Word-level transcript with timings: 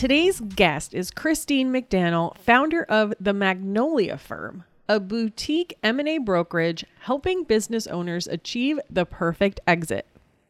Today's 0.00 0.40
guest 0.40 0.94
is 0.94 1.10
Christine 1.10 1.70
McDannell, 1.70 2.34
founder 2.38 2.84
of 2.84 3.12
the 3.20 3.34
Magnolia 3.34 4.16
Firm, 4.16 4.64
a 4.88 4.98
boutique 4.98 5.76
M&A 5.82 6.16
brokerage 6.16 6.86
helping 7.00 7.44
business 7.44 7.86
owners 7.86 8.26
achieve 8.26 8.80
the 8.88 9.04
perfect 9.04 9.60
exit. 9.66 10.06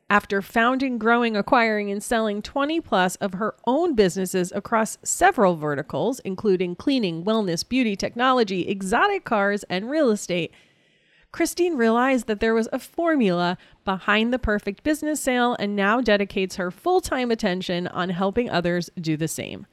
After 0.08 0.41
founding, 0.41 0.98
growing, 0.98 1.36
acquiring, 1.36 1.91
and 1.91 2.00
selling 2.00 2.42
20 2.42 2.80
plus 2.80 3.16
of 3.16 3.34
her 3.34 3.56
own 3.66 3.97
businesses 3.97 4.52
across 4.52 4.98
several 5.02 5.56
verticals, 5.56 6.20
including 6.20 6.77
cleaning, 6.77 7.24
wellness, 7.24 7.69
beauty, 7.69 7.96
technology, 7.96 8.69
exotic 8.69 9.24
cars, 9.24 9.64
and 9.64 9.91
real 9.91 10.12
estate, 10.12 10.52
Christine 11.33 11.77
realized 11.77 12.27
that 12.27 12.41
there 12.41 12.55
was 12.55 12.69
a 12.73 12.78
formula 12.78 13.56
behind 13.84 14.33
the 14.33 14.39
perfect 14.39 14.83
business 14.83 15.20
sale 15.20 15.56
and 15.59 15.77
now 15.77 16.00
dedicates 16.00 16.56
her 16.56 16.70
full 16.70 17.00
time 17.00 17.31
attention 17.31 17.86
on 17.86 18.11
helping 18.11 18.50
others 18.50 18.91
do 19.00 19.17
the 19.17 19.28
same. 19.28 19.67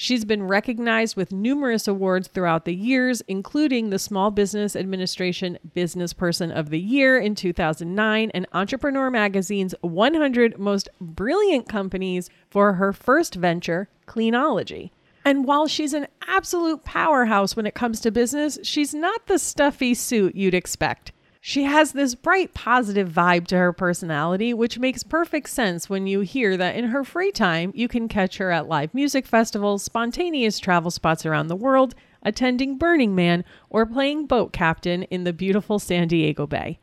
She's 0.00 0.24
been 0.24 0.44
recognized 0.44 1.16
with 1.16 1.32
numerous 1.32 1.88
awards 1.88 2.28
throughout 2.28 2.64
the 2.64 2.74
years, 2.74 3.20
including 3.22 3.90
the 3.90 3.98
Small 3.98 4.30
Business 4.30 4.76
Administration 4.76 5.58
Business 5.74 6.12
Person 6.12 6.52
of 6.52 6.70
the 6.70 6.78
Year 6.78 7.18
in 7.18 7.34
2009 7.34 8.30
and 8.32 8.46
Entrepreneur 8.52 9.10
Magazine's 9.10 9.74
100 9.80 10.56
Most 10.56 10.88
Brilliant 11.00 11.68
Companies 11.68 12.30
for 12.48 12.74
her 12.74 12.92
first 12.92 13.34
venture, 13.34 13.88
Cleanology. 14.06 14.92
And 15.28 15.44
while 15.44 15.66
she's 15.66 15.92
an 15.92 16.06
absolute 16.26 16.84
powerhouse 16.84 17.54
when 17.54 17.66
it 17.66 17.74
comes 17.74 18.00
to 18.00 18.10
business, 18.10 18.58
she's 18.62 18.94
not 18.94 19.26
the 19.26 19.38
stuffy 19.38 19.92
suit 19.92 20.34
you'd 20.34 20.54
expect. 20.54 21.12
She 21.42 21.64
has 21.64 21.92
this 21.92 22.14
bright, 22.14 22.54
positive 22.54 23.10
vibe 23.10 23.46
to 23.48 23.58
her 23.58 23.74
personality, 23.74 24.54
which 24.54 24.78
makes 24.78 25.02
perfect 25.02 25.50
sense 25.50 25.90
when 25.90 26.06
you 26.06 26.20
hear 26.20 26.56
that 26.56 26.76
in 26.76 26.86
her 26.86 27.04
free 27.04 27.30
time, 27.30 27.72
you 27.74 27.88
can 27.88 28.08
catch 28.08 28.38
her 28.38 28.50
at 28.50 28.68
live 28.68 28.94
music 28.94 29.26
festivals, 29.26 29.82
spontaneous 29.82 30.58
travel 30.58 30.90
spots 30.90 31.26
around 31.26 31.48
the 31.48 31.56
world, 31.56 31.94
attending 32.22 32.78
Burning 32.78 33.14
Man, 33.14 33.44
or 33.68 33.84
playing 33.84 34.24
boat 34.24 34.54
captain 34.54 35.02
in 35.02 35.24
the 35.24 35.34
beautiful 35.34 35.78
San 35.78 36.08
Diego 36.08 36.46
Bay. 36.46 36.78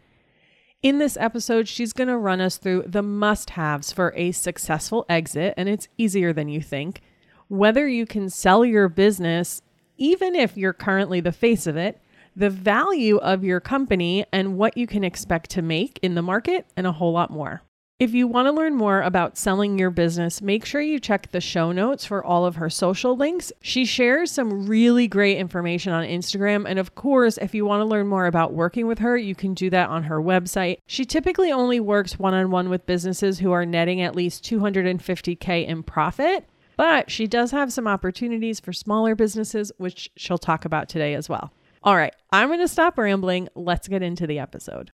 In 0.84 1.00
this 1.00 1.18
episode, 1.20 1.68
she's 1.68 1.94
going 1.94 2.10
to 2.10 2.18
run 2.18 2.42
us 2.42 2.58
through 2.58 2.84
the 2.86 3.02
must 3.02 3.50
haves 3.50 3.92
for 3.92 4.14
a 4.16 4.32
successful 4.34 5.04
exit, 5.10 5.56
and 5.58 5.68
it's 5.68 5.88
easier 5.98 6.32
than 6.32 6.48
you 6.48 6.62
think 6.62 7.02
whether 7.48 7.88
you 7.88 8.06
can 8.06 8.30
sell 8.30 8.66
your 8.66 8.90
business, 8.90 9.62
even 9.98 10.36
if 10.36 10.58
you're 10.58 10.74
currently 10.74 11.20
the 11.20 11.32
face 11.32 11.68
of 11.68 11.78
it, 11.78 12.00
the 12.36 12.50
value 12.50 13.18
of 13.18 13.44
your 13.44 13.60
company, 13.60 14.26
and 14.32 14.58
what 14.58 14.78
you 14.78 14.88
can 14.88 15.04
expect 15.04 15.50
to 15.52 15.62
make 15.62 16.00
in 16.02 16.16
the 16.16 16.22
market, 16.22 16.66
and 16.76 16.86
a 16.86 16.92
whole 16.92 17.14
lot 17.14 17.32
more. 17.32 17.62
If 17.98 18.14
you 18.14 18.28
want 18.28 18.48
to 18.48 18.52
learn 18.52 18.76
more 18.76 19.02
about 19.02 19.38
selling 19.38 19.80
your 19.80 19.90
business, 19.90 20.42
make 20.42 20.66
sure 20.66 20.82
you 20.82 21.00
check 21.00 21.32
the 21.32 21.40
show 21.40 21.72
notes 21.72 22.04
for 22.04 22.22
all 22.22 22.46
of 22.46 22.58
her 22.58 22.70
social 22.70 23.16
links. 23.16 23.54
She 23.62 23.86
shares 23.86 24.32
some 24.32 24.68
really 24.68 25.08
great 25.08 25.38
information 25.38 25.94
on 25.94 26.06
Instagram. 26.06 26.66
And 26.68 26.78
of 26.78 26.94
course, 26.94 27.38
if 27.38 27.56
you 27.56 27.66
want 27.66 27.80
to 27.80 27.86
learn 27.86 28.08
more 28.08 28.26
about 28.26 28.52
working 28.52 28.86
with 28.86 29.00
her, 29.00 29.16
you 29.16 29.34
can 29.34 29.54
do 29.54 29.70
that 29.70 29.88
on 29.88 30.04
her 30.04 30.22
website. 30.22 30.80
She 30.86 31.06
typically 31.06 31.54
only 31.54 31.80
works 31.80 32.20
one 32.20 32.34
on 32.34 32.52
one 32.52 32.70
with 32.70 32.86
businesses 32.86 33.40
who 33.40 33.54
are 33.54 33.66
netting 33.66 34.02
at 34.02 34.14
least 34.14 34.44
250K 34.44 35.66
in 35.66 35.82
profit. 35.82 36.46
But 36.78 37.10
she 37.10 37.28
does 37.28 37.52
have 37.52 37.72
some 37.72 37.88
opportunities 37.88 38.60
for 38.60 38.74
smaller 38.74 39.16
businesses, 39.16 39.72
which 39.78 40.10
she'll 40.18 40.38
talk 40.38 40.66
about 40.66 40.90
today 40.90 41.14
as 41.14 41.30
well. 41.30 41.52
All 41.84 41.96
right, 41.96 42.14
I'm 42.32 42.50
going 42.50 42.60
to 42.60 42.68
stop 42.68 42.98
rambling. 42.98 43.48
Let's 43.56 43.88
get 43.88 44.02
into 44.02 44.26
the 44.28 44.40
episode. 44.40 44.92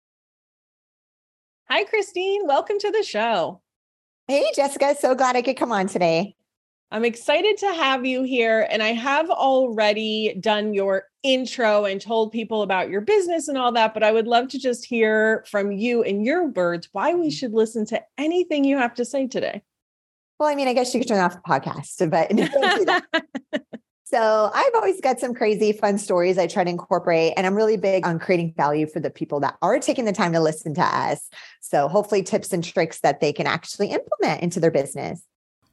Hi, 1.69 1.85
Christine. 1.85 2.45
Welcome 2.45 2.79
to 2.79 2.91
the 2.91 3.03
show. 3.03 3.61
Hey, 4.27 4.45
Jessica. 4.55 4.95
So 4.99 5.15
glad 5.15 5.35
I 5.35 5.41
could 5.41 5.57
come 5.57 5.71
on 5.71 5.87
today. 5.87 6.35
I'm 6.91 7.05
excited 7.05 7.57
to 7.59 7.73
have 7.73 8.05
you 8.05 8.23
here. 8.23 8.67
And 8.69 8.83
I 8.83 8.89
have 8.89 9.29
already 9.29 10.35
done 10.39 10.73
your 10.73 11.05
intro 11.23 11.85
and 11.85 12.01
told 12.01 12.33
people 12.33 12.61
about 12.61 12.89
your 12.89 12.99
business 12.99 13.47
and 13.47 13.57
all 13.57 13.71
that, 13.71 13.93
but 13.93 14.03
I 14.03 14.11
would 14.11 14.27
love 14.27 14.49
to 14.49 14.59
just 14.59 14.83
hear 14.83 15.45
from 15.47 15.71
you 15.71 16.01
in 16.01 16.25
your 16.25 16.47
words 16.47 16.89
why 16.91 17.13
we 17.13 17.31
should 17.31 17.53
listen 17.53 17.85
to 17.87 18.01
anything 18.17 18.65
you 18.65 18.77
have 18.77 18.95
to 18.95 19.05
say 19.05 19.27
today. 19.27 19.61
Well, 20.41 20.49
I 20.49 20.55
mean, 20.55 20.67
I 20.67 20.73
guess 20.73 20.91
you 20.91 20.99
could 20.99 21.07
turn 21.07 21.19
off 21.19 21.35
the 21.35 21.41
podcast, 21.41 22.09
but 22.09 22.31
so 24.05 24.51
I've 24.51 24.73
always 24.73 24.99
got 24.99 25.19
some 25.19 25.35
crazy 25.35 25.71
fun 25.71 25.99
stories 25.99 26.39
I 26.39 26.47
try 26.47 26.63
to 26.63 26.69
incorporate, 26.69 27.33
and 27.37 27.45
I'm 27.45 27.53
really 27.53 27.77
big 27.77 28.07
on 28.07 28.17
creating 28.17 28.55
value 28.57 28.87
for 28.87 28.99
the 28.99 29.11
people 29.11 29.39
that 29.41 29.55
are 29.61 29.77
taking 29.77 30.05
the 30.05 30.11
time 30.11 30.33
to 30.33 30.39
listen 30.39 30.73
to 30.73 30.81
us. 30.81 31.29
So 31.59 31.87
hopefully, 31.87 32.23
tips 32.23 32.53
and 32.53 32.63
tricks 32.63 33.01
that 33.01 33.19
they 33.19 33.31
can 33.31 33.45
actually 33.45 33.89
implement 33.89 34.41
into 34.41 34.59
their 34.59 34.71
business. 34.71 35.21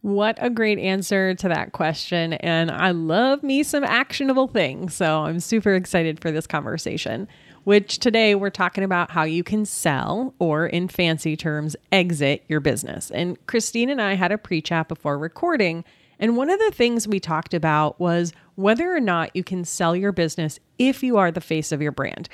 What 0.02 0.36
a 0.38 0.50
great 0.50 0.78
answer 0.78 1.34
to 1.36 1.48
that 1.48 1.72
question. 1.72 2.34
And 2.34 2.70
I 2.70 2.90
love 2.90 3.42
me 3.42 3.62
some 3.62 3.84
actionable 3.84 4.48
things. 4.48 4.92
So 4.92 5.22
I'm 5.24 5.40
super 5.40 5.74
excited 5.74 6.20
for 6.20 6.30
this 6.30 6.46
conversation 6.46 7.26
which 7.68 7.98
today 7.98 8.34
we're 8.34 8.48
talking 8.48 8.82
about 8.82 9.10
how 9.10 9.24
you 9.24 9.44
can 9.44 9.62
sell, 9.66 10.32
or 10.38 10.66
in 10.66 10.88
fancy 10.88 11.36
terms, 11.36 11.76
exit 11.92 12.42
your 12.48 12.60
business. 12.60 13.10
And 13.10 13.36
Christine 13.46 13.90
and 13.90 14.00
I 14.00 14.14
had 14.14 14.32
a 14.32 14.38
pre 14.38 14.62
chat 14.62 14.88
before 14.88 15.18
recording. 15.18 15.84
And 16.18 16.34
one 16.34 16.48
of 16.48 16.58
the 16.58 16.70
things 16.70 17.06
we 17.06 17.20
talked 17.20 17.52
about 17.52 18.00
was 18.00 18.32
whether 18.54 18.90
or 18.90 19.00
not 19.00 19.36
you 19.36 19.44
can 19.44 19.66
sell 19.66 19.94
your 19.94 20.12
business 20.12 20.58
if 20.78 21.02
you 21.02 21.18
are 21.18 21.30
the 21.30 21.42
face 21.42 21.70
of 21.70 21.82
your 21.82 21.92
brand. 21.92 22.30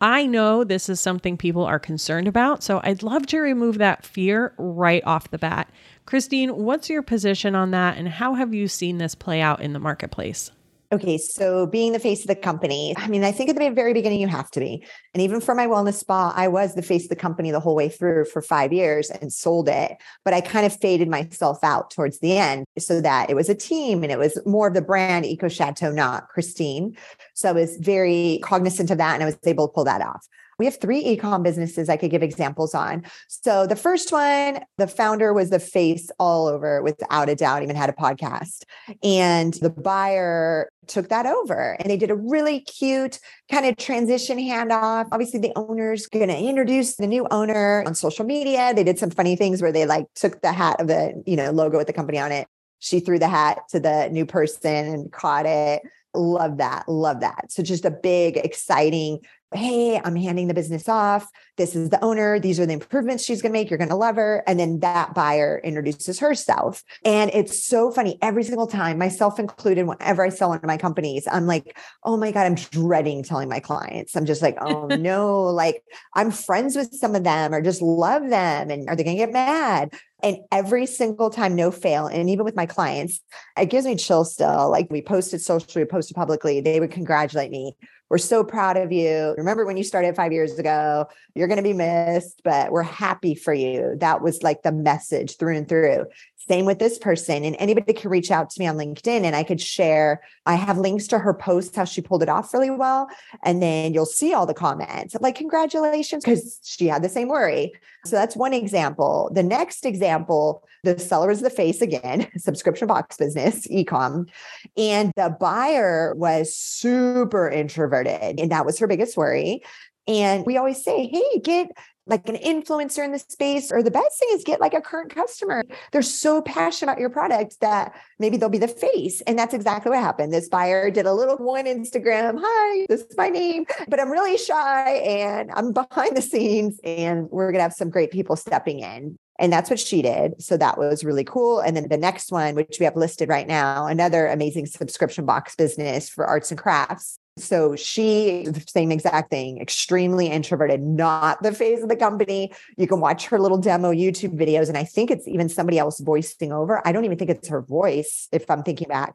I 0.00 0.24
know 0.24 0.64
this 0.64 0.88
is 0.88 1.00
something 1.00 1.36
people 1.36 1.66
are 1.66 1.78
concerned 1.78 2.26
about, 2.26 2.62
so 2.62 2.80
I'd 2.82 3.02
love 3.02 3.26
to 3.26 3.40
remove 3.40 3.76
that 3.76 4.06
fear 4.06 4.54
right 4.56 5.02
off 5.04 5.30
the 5.30 5.36
bat. 5.36 5.68
Christine, 6.06 6.56
what's 6.56 6.88
your 6.88 7.02
position 7.02 7.54
on 7.54 7.72
that, 7.72 7.98
and 7.98 8.08
how 8.08 8.32
have 8.32 8.54
you 8.54 8.66
seen 8.66 8.96
this 8.96 9.14
play 9.14 9.42
out 9.42 9.60
in 9.60 9.74
the 9.74 9.80
marketplace? 9.80 10.50
Okay, 10.90 11.18
so 11.18 11.66
being 11.66 11.92
the 11.92 11.98
face 11.98 12.22
of 12.22 12.28
the 12.28 12.34
company, 12.34 12.94
I 12.96 13.08
mean, 13.08 13.22
I 13.22 13.30
think 13.30 13.50
at 13.50 13.56
the 13.56 13.68
very 13.68 13.92
beginning 13.92 14.20
you 14.20 14.28
have 14.28 14.50
to 14.52 14.60
be. 14.60 14.82
And 15.12 15.22
even 15.22 15.38
for 15.38 15.54
my 15.54 15.66
wellness 15.66 15.96
spa, 15.96 16.32
I 16.34 16.48
was 16.48 16.74
the 16.74 16.82
face 16.82 17.02
of 17.02 17.10
the 17.10 17.16
company 17.16 17.50
the 17.50 17.60
whole 17.60 17.74
way 17.74 17.90
through 17.90 18.24
for 18.24 18.40
five 18.40 18.72
years 18.72 19.10
and 19.10 19.30
sold 19.30 19.68
it. 19.68 19.98
But 20.24 20.32
I 20.32 20.40
kind 20.40 20.64
of 20.64 20.74
faded 20.74 21.06
myself 21.08 21.58
out 21.62 21.90
towards 21.90 22.20
the 22.20 22.38
end 22.38 22.64
so 22.78 23.02
that 23.02 23.28
it 23.28 23.36
was 23.36 23.50
a 23.50 23.54
team 23.54 24.02
and 24.02 24.10
it 24.10 24.18
was 24.18 24.40
more 24.46 24.68
of 24.68 24.74
the 24.74 24.80
brand 24.80 25.26
Eco 25.26 25.48
Chateau, 25.48 25.92
not 25.92 26.28
Christine. 26.28 26.96
So 27.34 27.50
I 27.50 27.52
was 27.52 27.76
very 27.76 28.40
cognizant 28.42 28.90
of 28.90 28.96
that 28.96 29.12
and 29.12 29.22
I 29.22 29.26
was 29.26 29.36
able 29.44 29.68
to 29.68 29.74
pull 29.74 29.84
that 29.84 30.00
off. 30.00 30.26
We 30.58 30.64
have 30.64 30.80
three 30.80 31.04
ecom 31.04 31.42
businesses 31.42 31.88
I 31.88 31.96
could 31.96 32.10
give 32.10 32.22
examples 32.22 32.74
on. 32.74 33.04
So 33.28 33.66
the 33.66 33.76
first 33.76 34.10
one, 34.10 34.60
the 34.76 34.88
founder 34.88 35.32
was 35.32 35.50
the 35.50 35.60
face 35.60 36.10
all 36.18 36.48
over 36.48 36.82
without 36.82 37.28
a 37.28 37.36
doubt, 37.36 37.62
even 37.62 37.76
had 37.76 37.90
a 37.90 37.92
podcast. 37.92 38.64
And 39.02 39.54
the 39.54 39.70
buyer 39.70 40.68
took 40.88 41.10
that 41.10 41.26
over 41.26 41.76
and 41.78 41.88
they 41.88 41.96
did 41.96 42.10
a 42.10 42.16
really 42.16 42.60
cute 42.60 43.20
kind 43.50 43.66
of 43.66 43.76
transition 43.76 44.38
handoff. 44.38 45.06
Obviously, 45.12 45.38
the 45.38 45.52
owner's 45.54 46.06
going 46.06 46.28
to 46.28 46.36
introduce 46.36 46.96
the 46.96 47.06
new 47.06 47.26
owner 47.30 47.84
on 47.86 47.94
social 47.94 48.24
media. 48.24 48.72
They 48.74 48.84
did 48.84 48.98
some 48.98 49.10
funny 49.10 49.36
things 49.36 49.62
where 49.62 49.72
they 49.72 49.86
like 49.86 50.06
took 50.14 50.42
the 50.42 50.52
hat 50.52 50.80
of 50.80 50.88
the, 50.88 51.22
you 51.24 51.36
know, 51.36 51.50
logo 51.52 51.78
with 51.78 51.86
the 51.86 51.92
company 51.92 52.18
on 52.18 52.32
it. 52.32 52.48
She 52.80 53.00
threw 53.00 53.18
the 53.18 53.28
hat 53.28 53.60
to 53.70 53.80
the 53.80 54.08
new 54.10 54.26
person 54.26 54.86
and 54.86 55.12
caught 55.12 55.46
it. 55.46 55.82
Love 56.14 56.56
that. 56.58 56.88
Love 56.88 57.20
that. 57.20 57.52
So 57.52 57.62
just 57.62 57.84
a 57.84 57.90
big, 57.90 58.36
exciting 58.36 59.20
Hey, 59.54 59.98
I'm 60.04 60.14
handing 60.14 60.46
the 60.46 60.52
business 60.52 60.90
off. 60.90 61.26
This 61.56 61.74
is 61.74 61.88
the 61.88 62.02
owner. 62.04 62.38
These 62.38 62.60
are 62.60 62.66
the 62.66 62.74
improvements 62.74 63.24
she's 63.24 63.40
going 63.40 63.50
to 63.50 63.58
make. 63.58 63.70
You're 63.70 63.78
going 63.78 63.88
to 63.88 63.96
love 63.96 64.16
her. 64.16 64.44
And 64.46 64.60
then 64.60 64.80
that 64.80 65.14
buyer 65.14 65.58
introduces 65.64 66.18
herself. 66.18 66.84
And 67.02 67.30
it's 67.32 67.64
so 67.64 67.90
funny 67.90 68.18
every 68.20 68.44
single 68.44 68.66
time, 68.66 68.98
myself 68.98 69.38
included, 69.38 69.86
whenever 69.86 70.22
I 70.22 70.28
sell 70.28 70.50
one 70.50 70.58
of 70.58 70.64
my 70.64 70.76
companies, 70.76 71.26
I'm 71.26 71.46
like, 71.46 71.78
oh 72.04 72.18
my 72.18 72.30
God, 72.30 72.44
I'm 72.44 72.56
dreading 72.56 73.22
telling 73.22 73.48
my 73.48 73.58
clients. 73.58 74.14
I'm 74.16 74.26
just 74.26 74.42
like, 74.42 74.58
oh 74.60 74.86
no, 74.86 75.44
like 75.44 75.82
I'm 76.14 76.30
friends 76.30 76.76
with 76.76 76.94
some 76.94 77.14
of 77.14 77.24
them 77.24 77.54
or 77.54 77.62
just 77.62 77.80
love 77.80 78.28
them. 78.28 78.70
And 78.70 78.86
are 78.86 78.96
they 78.96 79.04
going 79.04 79.16
to 79.16 79.24
get 79.24 79.32
mad? 79.32 79.94
And 80.22 80.38
every 80.52 80.84
single 80.84 81.30
time, 81.30 81.54
no 81.54 81.70
fail. 81.70 82.06
And 82.06 82.28
even 82.28 82.44
with 82.44 82.56
my 82.56 82.66
clients, 82.66 83.20
it 83.56 83.70
gives 83.70 83.86
me 83.86 83.96
chills 83.96 84.34
still. 84.34 84.68
Like 84.68 84.88
we 84.90 85.00
posted 85.00 85.40
socially, 85.40 85.84
we 85.84 85.88
posted 85.88 86.16
publicly, 86.16 86.60
they 86.60 86.80
would 86.80 86.90
congratulate 86.90 87.50
me. 87.50 87.76
We're 88.10 88.18
so 88.18 88.42
proud 88.42 88.76
of 88.76 88.90
you. 88.90 89.34
Remember 89.36 89.66
when 89.66 89.76
you 89.76 89.84
started 89.84 90.16
five 90.16 90.32
years 90.32 90.58
ago? 90.58 91.06
You're 91.34 91.48
going 91.48 91.58
to 91.58 91.62
be 91.62 91.74
missed, 91.74 92.40
but 92.42 92.72
we're 92.72 92.82
happy 92.82 93.34
for 93.34 93.52
you. 93.52 93.96
That 93.98 94.22
was 94.22 94.42
like 94.42 94.62
the 94.62 94.72
message 94.72 95.36
through 95.36 95.56
and 95.56 95.68
through. 95.68 96.06
Same 96.48 96.64
with 96.64 96.78
this 96.78 96.98
person. 96.98 97.44
And 97.44 97.54
anybody 97.58 97.92
can 97.92 98.10
reach 98.10 98.30
out 98.30 98.48
to 98.50 98.60
me 98.60 98.66
on 98.66 98.76
LinkedIn 98.76 99.24
and 99.24 99.36
I 99.36 99.42
could 99.42 99.60
share. 99.60 100.22
I 100.46 100.54
have 100.54 100.78
links 100.78 101.06
to 101.08 101.18
her 101.18 101.34
post, 101.34 101.76
how 101.76 101.84
she 101.84 102.00
pulled 102.00 102.22
it 102.22 102.28
off 102.28 102.54
really 102.54 102.70
well. 102.70 103.08
And 103.42 103.62
then 103.62 103.92
you'll 103.92 104.06
see 104.06 104.32
all 104.32 104.46
the 104.46 104.54
comments 104.54 105.14
like, 105.20 105.34
congratulations, 105.34 106.24
because 106.24 106.58
she 106.64 106.86
had 106.86 107.02
the 107.02 107.08
same 107.08 107.28
worry. 107.28 107.72
So 108.04 108.16
that's 108.16 108.34
one 108.34 108.54
example. 108.54 109.30
The 109.34 109.42
next 109.42 109.84
example, 109.84 110.64
the 110.84 110.98
seller 110.98 111.30
is 111.30 111.40
the 111.40 111.50
face 111.50 111.82
again, 111.82 112.28
subscription 112.38 112.88
box 112.88 113.16
business, 113.16 113.66
ecom. 113.68 114.28
And 114.76 115.12
the 115.16 115.36
buyer 115.38 116.14
was 116.14 116.56
super 116.56 117.48
introverted. 117.48 118.40
And 118.40 118.50
that 118.52 118.64
was 118.64 118.78
her 118.78 118.86
biggest 118.86 119.16
worry. 119.16 119.62
And 120.06 120.46
we 120.46 120.56
always 120.56 120.82
say, 120.82 121.06
hey, 121.06 121.40
get 121.40 121.68
like 122.08 122.28
an 122.28 122.36
influencer 122.36 123.04
in 123.04 123.12
the 123.12 123.18
space, 123.18 123.70
or 123.70 123.82
the 123.82 123.90
best 123.90 124.18
thing 124.18 124.28
is 124.32 124.44
get 124.44 124.60
like 124.60 124.74
a 124.74 124.80
current 124.80 125.14
customer. 125.14 125.62
They're 125.92 126.02
so 126.02 126.42
passionate 126.42 126.92
about 126.92 127.00
your 127.00 127.10
product 127.10 127.60
that 127.60 127.94
maybe 128.18 128.36
they'll 128.36 128.48
be 128.48 128.58
the 128.58 128.68
face. 128.68 129.20
And 129.22 129.38
that's 129.38 129.54
exactly 129.54 129.90
what 129.90 130.00
happened. 130.00 130.32
This 130.32 130.48
buyer 130.48 130.90
did 130.90 131.06
a 131.06 131.12
little 131.12 131.36
one 131.36 131.66
Instagram. 131.66 132.38
Hi, 132.42 132.86
this 132.88 133.02
is 133.02 133.16
my 133.16 133.28
name, 133.28 133.66
but 133.88 134.00
I'm 134.00 134.10
really 134.10 134.38
shy 134.38 134.90
and 134.90 135.50
I'm 135.52 135.72
behind 135.72 136.16
the 136.16 136.22
scenes, 136.22 136.80
and 136.82 137.28
we're 137.30 137.52
going 137.52 137.58
to 137.58 137.62
have 137.62 137.74
some 137.74 137.90
great 137.90 138.10
people 138.10 138.36
stepping 138.36 138.80
in. 138.80 139.16
And 139.40 139.52
that's 139.52 139.70
what 139.70 139.78
she 139.78 140.02
did. 140.02 140.42
So 140.42 140.56
that 140.56 140.78
was 140.78 141.04
really 141.04 141.22
cool. 141.22 141.60
And 141.60 141.76
then 141.76 141.88
the 141.88 141.96
next 141.96 142.32
one, 142.32 142.56
which 142.56 142.78
we 142.80 142.84
have 142.84 142.96
listed 142.96 143.28
right 143.28 143.46
now, 143.46 143.86
another 143.86 144.26
amazing 144.26 144.66
subscription 144.66 145.26
box 145.26 145.54
business 145.54 146.08
for 146.08 146.26
arts 146.26 146.50
and 146.50 146.58
crafts. 146.58 147.20
So 147.38 147.76
she, 147.76 148.44
the 148.46 148.62
same 148.66 148.92
exact 148.92 149.30
thing, 149.30 149.60
extremely 149.60 150.26
introverted, 150.26 150.82
not 150.82 151.42
the 151.42 151.52
face 151.52 151.82
of 151.82 151.88
the 151.88 151.96
company. 151.96 152.52
You 152.76 152.86
can 152.86 153.00
watch 153.00 153.26
her 153.26 153.38
little 153.38 153.58
demo 153.58 153.92
YouTube 153.92 154.36
videos. 154.38 154.68
And 154.68 154.76
I 154.76 154.84
think 154.84 155.10
it's 155.10 155.26
even 155.26 155.48
somebody 155.48 155.78
else 155.78 156.00
voicing 156.00 156.52
over. 156.52 156.86
I 156.86 156.92
don't 156.92 157.04
even 157.04 157.18
think 157.18 157.30
it's 157.30 157.48
her 157.48 157.62
voice, 157.62 158.28
if 158.32 158.50
I'm 158.50 158.62
thinking 158.62 158.88
back. 158.88 159.14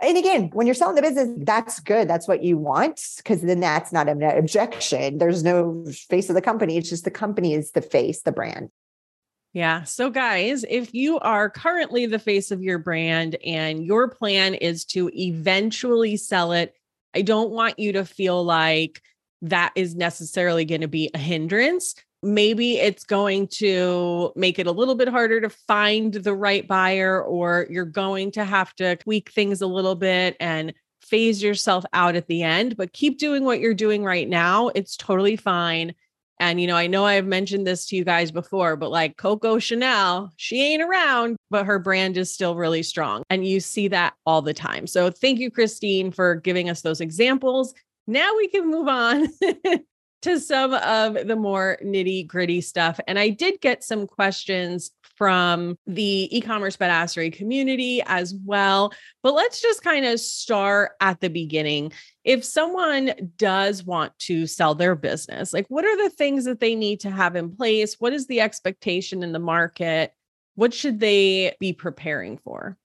And 0.00 0.18
again, 0.18 0.50
when 0.52 0.66
you're 0.66 0.74
selling 0.74 0.96
the 0.96 1.02
business, 1.02 1.28
that's 1.42 1.78
good. 1.78 2.08
That's 2.08 2.26
what 2.26 2.42
you 2.42 2.58
want, 2.58 3.00
because 3.18 3.40
then 3.40 3.60
that's 3.60 3.92
not 3.92 4.08
an 4.08 4.22
objection. 4.22 5.18
There's 5.18 5.44
no 5.44 5.84
face 6.08 6.28
of 6.28 6.34
the 6.34 6.42
company. 6.42 6.76
It's 6.76 6.90
just 6.90 7.04
the 7.04 7.10
company 7.10 7.54
is 7.54 7.70
the 7.70 7.82
face, 7.82 8.22
the 8.22 8.32
brand. 8.32 8.70
Yeah. 9.52 9.84
So, 9.84 10.10
guys, 10.10 10.64
if 10.68 10.94
you 10.94 11.18
are 11.20 11.50
currently 11.50 12.06
the 12.06 12.18
face 12.18 12.50
of 12.50 12.62
your 12.62 12.78
brand 12.78 13.36
and 13.44 13.84
your 13.84 14.08
plan 14.08 14.54
is 14.54 14.84
to 14.86 15.10
eventually 15.14 16.16
sell 16.16 16.52
it 16.52 16.74
I 17.14 17.22
don't 17.22 17.50
want 17.50 17.78
you 17.78 17.92
to 17.92 18.04
feel 18.04 18.42
like 18.44 19.02
that 19.42 19.72
is 19.74 19.94
necessarily 19.94 20.64
going 20.64 20.80
to 20.82 20.88
be 20.88 21.10
a 21.14 21.18
hindrance. 21.18 21.94
Maybe 22.22 22.78
it's 22.78 23.04
going 23.04 23.48
to 23.48 24.32
make 24.36 24.58
it 24.58 24.68
a 24.68 24.72
little 24.72 24.94
bit 24.94 25.08
harder 25.08 25.40
to 25.40 25.50
find 25.50 26.14
the 26.14 26.34
right 26.34 26.66
buyer, 26.66 27.22
or 27.22 27.66
you're 27.68 27.84
going 27.84 28.30
to 28.32 28.44
have 28.44 28.74
to 28.76 28.96
tweak 28.96 29.30
things 29.32 29.60
a 29.60 29.66
little 29.66 29.96
bit 29.96 30.36
and 30.38 30.72
phase 31.02 31.42
yourself 31.42 31.84
out 31.92 32.14
at 32.14 32.28
the 32.28 32.44
end, 32.44 32.76
but 32.76 32.92
keep 32.92 33.18
doing 33.18 33.44
what 33.44 33.58
you're 33.58 33.74
doing 33.74 34.04
right 34.04 34.28
now. 34.28 34.68
It's 34.68 34.96
totally 34.96 35.34
fine. 35.34 35.94
And, 36.42 36.60
you 36.60 36.66
know, 36.66 36.74
I 36.74 36.88
know 36.88 37.06
I've 37.06 37.24
mentioned 37.24 37.68
this 37.68 37.86
to 37.86 37.96
you 37.96 38.02
guys 38.02 38.32
before, 38.32 38.74
but 38.74 38.90
like 38.90 39.16
Coco 39.16 39.60
Chanel, 39.60 40.32
she 40.38 40.60
ain't 40.60 40.82
around, 40.82 41.36
but 41.50 41.66
her 41.66 41.78
brand 41.78 42.16
is 42.16 42.34
still 42.34 42.56
really 42.56 42.82
strong. 42.82 43.22
And 43.30 43.46
you 43.46 43.60
see 43.60 43.86
that 43.86 44.14
all 44.26 44.42
the 44.42 44.52
time. 44.52 44.88
So 44.88 45.08
thank 45.08 45.38
you, 45.38 45.52
Christine, 45.52 46.10
for 46.10 46.34
giving 46.34 46.68
us 46.68 46.80
those 46.80 47.00
examples. 47.00 47.74
Now 48.08 48.34
we 48.36 48.48
can 48.48 48.68
move 48.68 48.88
on 48.88 49.28
to 50.22 50.40
some 50.40 50.74
of 50.74 51.28
the 51.28 51.36
more 51.36 51.78
nitty 51.80 52.26
gritty 52.26 52.60
stuff. 52.60 52.98
And 53.06 53.20
I 53.20 53.28
did 53.28 53.60
get 53.60 53.84
some 53.84 54.08
questions 54.08 54.90
from 55.16 55.76
the 55.86 56.28
e-commerce 56.36 56.76
badassery 56.76 57.32
community 57.32 58.02
as 58.06 58.34
well. 58.44 58.92
But 59.22 59.34
let's 59.34 59.60
just 59.60 59.82
kind 59.82 60.04
of 60.04 60.20
start 60.20 60.92
at 61.00 61.20
the 61.20 61.28
beginning. 61.28 61.92
If 62.24 62.44
someone 62.44 63.12
does 63.36 63.84
want 63.84 64.18
to 64.20 64.46
sell 64.46 64.74
their 64.74 64.94
business, 64.94 65.52
like 65.52 65.66
what 65.68 65.84
are 65.84 65.96
the 66.02 66.10
things 66.10 66.44
that 66.44 66.60
they 66.60 66.74
need 66.74 67.00
to 67.00 67.10
have 67.10 67.36
in 67.36 67.54
place? 67.54 67.96
What 67.98 68.12
is 68.12 68.26
the 68.26 68.40
expectation 68.40 69.22
in 69.22 69.32
the 69.32 69.38
market? 69.38 70.12
What 70.54 70.74
should 70.74 71.00
they 71.00 71.56
be 71.60 71.72
preparing 71.72 72.38
for? 72.38 72.76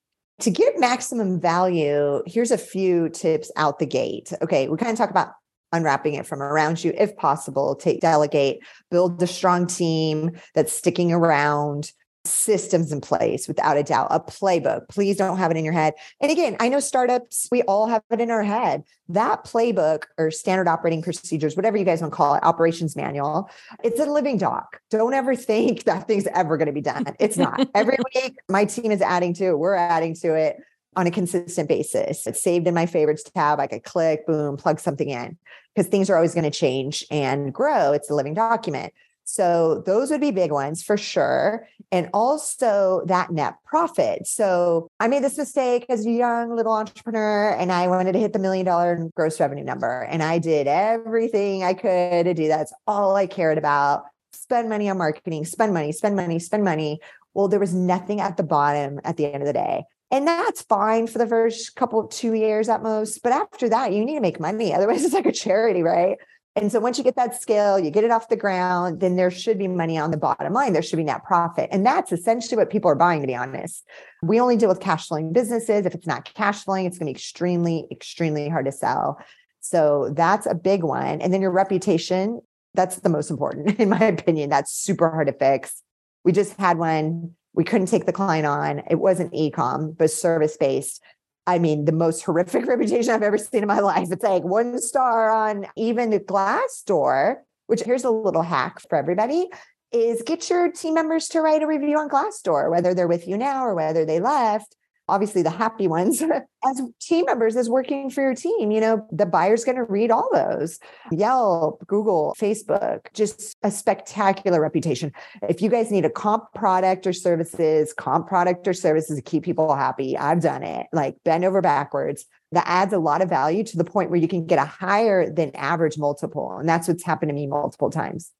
To 0.42 0.52
get 0.52 0.80
maximum 0.80 1.42
value, 1.42 2.22
here's 2.28 2.52
a 2.52 2.58
few 2.58 3.10
tips 3.10 3.52
out 3.56 3.80
the 3.80 3.88
gate. 3.88 4.32
Okay, 4.42 4.68
we 4.68 4.78
kind 4.78 4.92
of 4.92 4.98
talk 4.98 5.10
about 5.10 5.34
unwrapping 5.74 6.14
it 6.14 6.26
from 6.26 6.42
around 6.42 6.84
you 6.84 6.94
if 6.98 7.16
possible 7.18 7.76
take 7.76 8.00
delegate 8.00 8.60
build 8.90 9.22
a 9.22 9.28
strong 9.28 9.68
team 9.68 10.32
that's 10.56 10.72
sticking 10.72 11.12
around 11.12 11.92
systems 12.28 12.92
in 12.92 13.02
place 13.02 13.48
without 13.48 13.78
a 13.78 13.84
doubt, 13.84 14.08
a 14.12 14.20
playbook. 14.20 14.88
Please 14.90 15.18
don't 15.18 15.38
have 15.38 15.52
it 15.52 15.58
in 15.58 15.64
your 15.64 15.74
head. 15.74 15.94
And 16.22 16.32
again, 16.32 16.56
I 16.60 16.70
know 16.70 16.80
startups, 16.80 17.48
we 17.52 17.64
all 17.64 17.88
have 17.88 18.04
it 18.12 18.22
in 18.22 18.32
our 18.32 18.44
head. 18.44 18.84
That 19.10 19.46
playbook 19.46 20.04
or 20.18 20.32
standard 20.32 20.68
operating 20.68 21.02
procedures, 21.02 21.56
whatever 21.56 21.78
you 21.78 21.86
guys 21.86 22.02
want 22.02 22.14
to 22.14 22.18
call 22.18 22.36
it, 22.36 22.44
operations 22.44 22.96
manual, 22.96 23.50
it's 23.84 24.00
a 24.00 24.06
living 24.06 24.38
doc. 24.38 24.82
Don't 24.90 25.14
ever 25.14 25.36
think 25.36 25.84
that 25.84 26.08
thing's 26.08 26.28
ever 26.28 26.58
going 26.58 26.68
to 26.68 26.74
be 26.74 26.82
done. 26.82 27.06
It's 27.20 27.38
not. 27.38 27.68
Every 27.74 27.98
week, 28.14 28.36
my 28.50 28.66
team 28.66 28.92
is 28.92 29.02
adding 29.02 29.34
to 29.36 29.46
it. 29.46 29.60
We're 29.60 29.76
adding 29.76 30.14
to 30.16 30.34
it 30.36 30.58
on 30.98 31.06
a 31.06 31.12
consistent 31.12 31.70
basis. 31.70 32.26
It's 32.26 32.42
saved 32.42 32.68
in 32.68 32.74
my 32.74 32.88
favorites 32.88 33.24
tab. 33.24 33.60
I 33.60 33.68
could 33.68 33.84
click, 33.84 34.26
boom, 34.26 34.58
plug 34.58 34.80
something 34.80 35.10
in 35.10 35.38
because 35.74 35.90
things 35.90 36.10
are 36.10 36.16
always 36.16 36.34
going 36.34 36.44
to 36.44 36.52
change 36.52 37.06
and 37.12 37.54
grow. 37.54 37.92
It's 37.94 38.10
a 38.10 38.16
living 38.16 38.34
document. 38.34 38.94
So 39.30 39.84
those 39.86 40.10
would 40.10 40.22
be 40.22 40.32
big 40.32 40.54
ones 40.54 40.82
for 40.82 40.96
sure. 40.96 41.68
And 41.92 42.10
also 42.14 43.04
that 43.08 43.30
net 43.30 43.56
profit. 43.66 44.26
So 44.26 44.88
I 45.02 45.10
made 45.10 45.22
this 45.22 45.38
mistake 45.38 45.86
as 45.90 46.06
a 46.06 46.10
young 46.10 46.56
little 46.56 46.72
entrepreneur 46.72 47.50
and 47.50 47.70
I 47.70 47.88
wanted 47.88 48.14
to 48.14 48.20
hit 48.20 48.32
the 48.32 48.40
million 48.40 48.66
dollar 48.66 49.10
gross 49.16 49.38
revenue 49.42 49.66
number. 49.66 50.04
And 50.04 50.24
I 50.24 50.40
did 50.40 50.68
everything 50.68 51.62
I 51.66 51.74
could 51.74 52.24
to 52.24 52.34
do 52.34 52.48
that. 52.48 52.58
That's 52.58 52.74
all 52.88 53.18
I 53.18 53.28
cared 53.28 53.58
about. 53.58 54.06
Spend 54.31 54.69
money 54.69 54.90
on 54.90 54.98
marketing, 54.98 55.44
spend 55.44 55.74
money, 55.74 55.92
spend 55.92 56.16
money, 56.16 56.40
spend 56.40 56.64
money. 56.64 57.02
Well, 57.34 57.50
there 57.50 57.60
was 57.60 57.74
nothing 57.74 58.22
at 58.22 58.38
the 58.38 58.44
bottom 58.44 59.02
at 59.04 59.18
the 59.18 59.26
end 59.26 59.44
of 59.44 59.48
the 59.48 59.54
day. 59.54 59.84
And 60.10 60.26
that's 60.26 60.62
fine 60.62 61.06
for 61.06 61.18
the 61.18 61.28
first 61.28 61.76
couple, 61.76 62.07
two 62.07 62.34
years 62.34 62.69
at 62.69 62.81
most. 62.81 63.22
But 63.24 63.34
after 63.34 63.68
that, 63.68 63.92
you 63.92 64.06
need 64.06 64.16
to 64.16 64.22
make 64.22 64.40
money. 64.40 64.74
Otherwise, 64.74 65.04
it's 65.04 65.14
like 65.14 65.26
a 65.26 65.34
charity, 65.34 65.84
right? 65.84 66.18
And 66.57 66.71
so 66.71 66.80
once 66.80 66.97
you 66.97 67.04
get 67.04 67.16
that 67.18 67.40
scale, 67.40 67.78
you 67.78 67.92
get 67.92 68.04
it 68.04 68.09
off 68.09 68.30
the 68.30 68.35
ground, 68.35 68.99
then 68.99 69.16
there 69.16 69.30
should 69.30 69.59
be 69.59 69.68
money 69.68 69.95
on 69.95 70.09
the 70.09 70.18
bottom 70.18 70.54
line. 70.54 70.73
There 70.73 70.81
should 70.81 70.97
be 70.97 71.04
net 71.04 71.23
profit. 71.23 71.69
And 71.71 71.85
that's 71.85 72.11
essentially 72.11 72.57
what 72.57 72.71
people 72.71 72.90
are 72.90 72.95
buying, 72.95 73.21
to 73.21 73.28
be 73.28 73.35
honest. 73.35 73.85
We 74.23 74.40
only 74.40 74.57
deal 74.57 74.68
with 74.68 74.80
cash 74.80 75.07
flowing 75.07 75.31
businesses. 75.33 75.85
If 75.85 75.94
it's 75.94 76.07
not 76.07 76.33
cash 76.33 76.64
flowing, 76.64 76.87
it's 76.87 76.97
going 76.97 77.06
to 77.06 77.14
be 77.14 77.16
extremely, 77.16 77.87
extremely 77.92 78.49
hard 78.49 78.66
to 78.66 78.71
sell. 78.71 79.19
So 79.59 80.11
that's 80.16 80.47
a 80.47 80.56
big 80.56 80.83
one. 80.83 81.21
And 81.21 81.31
then 81.31 81.42
your 81.42 81.52
reputation, 81.52 82.42
that's 82.73 82.97
the 82.97 83.09
most 83.09 83.30
important, 83.30 83.80
in 83.80 83.90
my 83.90 84.04
opinion. 84.04 84.49
That's 84.49 84.73
super 84.73 85.11
hard 85.11 85.28
to 85.28 85.33
fix. 85.33 85.83
We 86.23 86.31
just 86.31 86.57
had 86.57 86.80
one. 86.80 87.35
We 87.54 87.66
couldn't 87.66 87.87
take 87.87 88.07
the 88.07 88.14
client 88.14 88.47
on. 88.47 88.81
It 88.90 88.95
wasn't 88.95 89.31
ecom, 89.33 89.95
but 89.95 90.09
service 90.09 90.57
based. 90.57 91.04
I 91.47 91.57
mean, 91.57 91.85
the 91.85 91.92
most 91.92 92.23
horrific 92.23 92.66
reputation 92.68 93.13
I've 93.13 93.23
ever 93.23 93.37
seen 93.37 93.63
in 93.63 93.68
my 93.68 93.80
life. 93.94 94.09
It's 94.11 94.23
like 94.23 94.44
one 94.44 94.80
star 94.80 95.31
on 95.31 95.66
even 95.75 96.11
the 96.11 96.19
Glassdoor, 96.19 97.37
which 97.66 97.81
here's 97.81 98.04
a 98.04 98.11
little 98.11 98.44
hack 98.44 98.80
for 98.87 98.97
everybody 98.97 99.49
is 99.94 100.21
get 100.21 100.49
your 100.49 100.69
team 100.69 100.94
members 100.94 101.30
to 101.30 101.39
write 101.39 101.63
a 101.63 101.68
review 101.68 101.97
on 101.97 102.09
Glassdoor, 102.09 102.69
whether 102.69 102.94
they're 102.94 103.07
with 103.07 103.25
you 103.25 103.37
now 103.37 103.63
or 103.63 103.73
whether 103.73 104.04
they 104.04 104.19
left 104.19 104.75
obviously 105.07 105.42
the 105.42 105.49
happy 105.49 105.87
ones 105.87 106.21
as 106.66 106.81
team 106.99 107.26
members 107.26 107.56
is 107.56 107.69
working 107.69 108.09
for 108.09 108.21
your 108.21 108.35
team 108.35 108.71
you 108.71 108.81
know 108.81 109.06
the 109.11 109.26
buyer's 109.26 109.64
going 109.64 109.76
to 109.76 109.83
read 109.83 110.11
all 110.11 110.30
those 110.33 110.80
yelp 111.11 111.85
google 111.87 112.35
facebook 112.40 113.02
just 113.14 113.56
a 113.64 113.71
spectacular 113.71 114.61
reputation 114.61 115.11
if 115.49 115.61
you 115.61 115.69
guys 115.69 115.92
need 115.92 116.06
a 116.06 116.09
comp 116.09 116.44
product 116.54 117.07
or 117.07 117.14
services 117.14 117.94
comp 117.94 118.28
product 118.28 118.68
or 118.68 118.73
services 118.73 119.16
to 119.16 119.21
keep 119.21 119.44
people 119.44 119.76
happy 119.76 120.18
i've 120.18 120.42
done 120.42 120.64
it 120.64 120.87
like 120.92 121.16
bend 121.23 121.45
over 121.45 121.61
backwards 121.61 122.26
that 122.52 122.64
adds 122.66 122.94
a 122.94 122.99
lot 122.99 123.21
of 123.21 123.30
value 123.30 123.64
to 123.64 123.78
the 123.78 123.83
point 123.83 124.09
where 124.09 124.19
you 124.19 124.28
can 124.28 124.45
get 124.45 124.59
a 124.59 124.66
higher 124.66 125.30
than 125.30 125.54
average 125.56 125.97
multiple. 125.97 126.57
And 126.57 126.68
that's 126.68 126.87
what's 126.87 127.04
happened 127.04 127.30
to 127.30 127.33
me 127.33 127.47
multiple 127.47 127.90
times. 127.90 128.31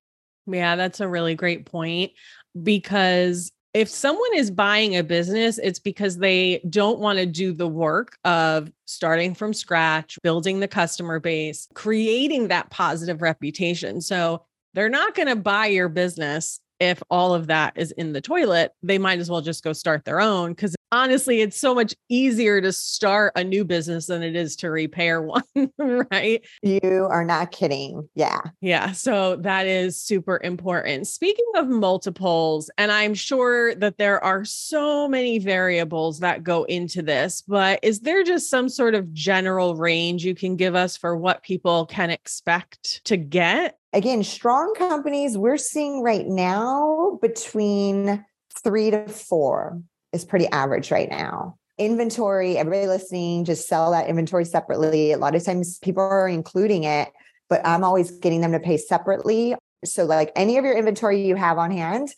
Yeah, 0.46 0.78
that's 0.78 1.02
a 1.02 1.10
really 1.10 1.36
great 1.36 1.66
point 1.66 2.14
because 2.62 3.52
if 3.78 3.90
someone 3.90 4.34
is 4.34 4.50
buying 4.50 4.98
a 4.98 5.04
business, 5.04 5.60
it's 5.60 5.78
because 5.78 6.18
they 6.18 6.62
don't 6.68 6.98
want 6.98 7.20
to 7.20 7.28
do 7.28 7.54
the 7.54 7.68
work 7.68 8.18
of 8.26 8.72
starting 8.86 9.36
from 9.36 9.54
scratch, 9.54 10.18
building 10.24 10.60
the 10.60 10.68
customer 10.68 11.20
base, 11.20 11.68
creating 11.76 12.48
that 12.48 12.72
positive 12.72 13.22
reputation. 13.22 14.02
So 14.02 14.44
they're 14.74 14.90
not 14.90 15.14
going 15.14 15.28
to 15.28 15.36
buy 15.36 15.68
your 15.68 15.90
business 15.90 16.60
if 16.80 17.02
all 17.10 17.34
of 17.34 17.48
that 17.48 17.74
is 17.76 17.92
in 17.92 18.14
the 18.14 18.22
toilet. 18.22 18.72
They 18.84 18.98
might 18.98 19.20
as 19.20 19.30
well 19.30 19.42
just 19.42 19.64
go 19.64 19.74
start 19.74 20.06
their 20.06 20.20
own 20.22 20.52
because 20.52 20.76
honestly, 20.92 21.42
it's 21.42 21.60
so 21.60 21.76
much 21.76 21.96
easier 22.10 22.62
to 22.62 22.72
start 22.72 23.34
a 23.36 23.44
new 23.44 23.66
business 23.66 24.08
than 24.08 24.24
it 24.24 24.36
is 24.36 24.56
to 24.58 24.70
repair 24.70 25.22
one, 25.22 25.44
right? 25.78 26.46
You 26.62 27.08
are 27.10 27.26
not 27.26 27.52
kidding. 27.52 28.08
Yeah. 28.16 28.42
Yeah. 28.62 28.92
So 28.92 29.38
that 29.38 29.68
is 29.68 30.00
super 30.00 30.40
important. 30.44 31.08
Speaking 31.08 31.46
of 31.56 31.68
multiples, 31.68 32.70
and 32.78 32.92
I'm 32.92 33.14
sure 33.14 33.76
that 33.76 33.98
there 33.98 34.24
are 34.24 34.46
so 34.46 35.08
many 35.08 35.40
variables 35.40 36.20
that 36.20 36.44
go 36.44 36.64
into 36.66 37.02
this, 37.02 37.44
but 37.48 37.80
is 37.84 38.02
there 38.02 38.24
just 38.24 38.50
some 38.50 38.70
sort 38.70 38.96
of 38.96 39.14
general 39.14 39.76
range 39.76 40.24
you 40.24 40.36
can 40.36 40.56
give 40.56 40.76
us 40.76 40.98
for 40.98 41.18
what 41.18 41.44
people 41.44 41.86
can 41.86 42.10
expect 42.10 43.04
to 43.06 43.18
get? 43.18 43.78
Again, 43.98 44.24
strong 44.24 44.76
companies 44.76 45.40
we're 45.40 45.58
seeing 45.58 46.04
right 46.04 46.28
now 46.28 47.18
between 47.20 48.24
three 48.64 48.92
to 48.92 49.08
four 49.08 49.82
is 50.14 50.24
pretty 50.24 50.46
average 50.50 50.92
right 50.92 51.10
now. 51.10 51.58
Inventory, 51.80 52.60
everybody 52.60 52.86
listening, 52.86 53.44
just 53.44 53.68
sell 53.68 53.90
that 53.94 54.08
inventory 54.08 54.46
separately. 54.46 55.14
A 55.14 55.18
lot 55.18 55.34
of 55.34 55.44
times 55.44 55.80
people 55.80 56.04
are 56.04 56.28
including 56.30 56.84
it, 56.84 57.12
but 57.50 57.66
I'm 57.66 57.84
always 57.84 58.12
getting 58.12 58.42
them 58.42 58.52
to 58.52 58.60
pay 58.60 58.78
separately. 58.78 59.56
So, 59.84 60.06
like 60.06 60.32
any 60.36 60.60
of 60.60 60.64
your 60.64 60.78
inventory 60.78 61.26
you 61.26 61.36
have 61.36 61.58
on 61.58 61.72
hand, 61.72 62.10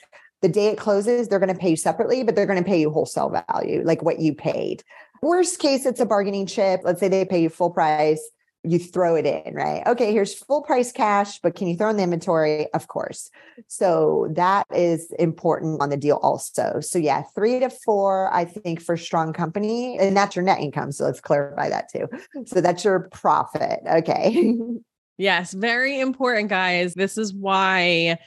the 0.41 0.49
day 0.49 0.67
it 0.67 0.77
closes, 0.77 1.29
they're 1.29 1.39
going 1.39 1.53
to 1.53 1.57
pay 1.57 1.69
you 1.69 1.77
separately, 1.77 2.23
but 2.23 2.35
they're 2.35 2.45
going 2.45 2.61
to 2.61 2.69
pay 2.69 2.81
you 2.81 2.91
wholesale 2.91 3.41
value, 3.47 3.83
like 3.85 4.03
what 4.03 4.19
you 4.19 4.35
paid. 4.35 4.83
Worst 5.21 5.59
case, 5.59 5.85
it's 5.85 6.01
a 6.01 6.05
bargaining 6.05 6.45
chip. 6.45 6.81
Let's 6.83 6.99
say 6.99 7.07
they 7.07 7.23
pay 7.23 7.41
you 7.41 7.49
full 7.49 7.69
price 7.69 8.29
you 8.63 8.77
throw 8.77 9.15
it 9.15 9.25
in, 9.25 9.53
right? 9.53 9.85
Okay, 9.87 10.11
here's 10.11 10.33
full 10.33 10.61
price 10.61 10.91
cash, 10.91 11.39
but 11.39 11.55
can 11.55 11.67
you 11.67 11.77
throw 11.77 11.89
in 11.89 11.97
the 11.97 12.03
inventory? 12.03 12.71
Of 12.73 12.87
course. 12.87 13.29
So 13.67 14.27
that 14.31 14.67
is 14.73 15.11
important 15.17 15.81
on 15.81 15.89
the 15.89 15.97
deal 15.97 16.19
also. 16.21 16.79
So 16.81 16.99
yeah, 16.99 17.23
three 17.35 17.59
to 17.59 17.69
four, 17.69 18.33
I 18.33 18.45
think 18.45 18.81
for 18.81 18.97
strong 18.97 19.31
company, 19.31 19.97
and 19.97 20.15
that's 20.15 20.35
your 20.35 20.43
net 20.43 20.59
income. 20.59 20.91
So 20.91 21.05
let's 21.05 21.21
clarify 21.21 21.69
that 21.69 21.89
too. 21.91 22.07
So 22.45 22.59
that's 22.59 22.83
your 22.83 23.07
profit. 23.11 23.79
Okay. 23.89 24.55
yes, 25.17 25.53
very 25.53 25.99
important, 25.99 26.49
guys. 26.49 26.93
This 26.93 27.17
is 27.17 27.33
why 27.33 28.17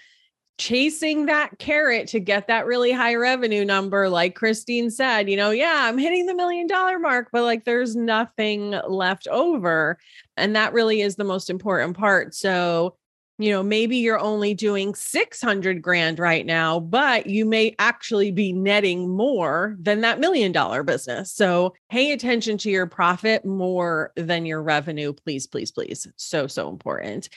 chasing 0.58 1.26
that 1.26 1.58
carrot 1.58 2.08
to 2.08 2.20
get 2.20 2.46
that 2.46 2.66
really 2.66 2.92
high 2.92 3.14
revenue 3.14 3.64
number 3.64 4.08
like 4.08 4.34
christine 4.34 4.90
said 4.90 5.28
you 5.28 5.36
know 5.36 5.50
yeah 5.50 5.86
i'm 5.88 5.98
hitting 5.98 6.26
the 6.26 6.34
million 6.34 6.66
dollar 6.66 6.98
mark 6.98 7.28
but 7.32 7.42
like 7.42 7.64
there's 7.64 7.96
nothing 7.96 8.78
left 8.88 9.26
over. 9.28 9.98
And 10.36 10.54
that 10.56 10.72
really 10.72 11.00
is 11.00 11.16
the 11.16 11.24
most 11.24 11.50
important 11.50 11.96
part. 11.96 12.34
So 12.34 12.96
you 13.38 13.50
know 13.50 13.62
maybe 13.62 13.96
you're 13.96 14.20
only 14.20 14.52
doing 14.52 14.94
600 14.94 15.80
grand 15.80 16.18
right 16.18 16.44
now 16.44 16.78
but 16.78 17.26
you 17.26 17.46
may 17.46 17.74
actually 17.78 18.30
be 18.30 18.52
netting 18.52 19.08
more 19.08 19.74
than 19.80 20.02
that 20.02 20.20
million 20.20 20.52
dollar 20.52 20.82
business. 20.82 21.32
So 21.32 21.74
pay 21.90 22.12
attention 22.12 22.58
to 22.58 22.70
your 22.70 22.86
profit 22.86 23.44
more 23.44 24.12
than 24.16 24.46
your 24.46 24.62
revenue 24.62 25.12
please 25.12 25.46
please 25.46 25.72
please. 25.72 26.06
So 26.16 26.46
so 26.46 26.68
important. 26.68 27.30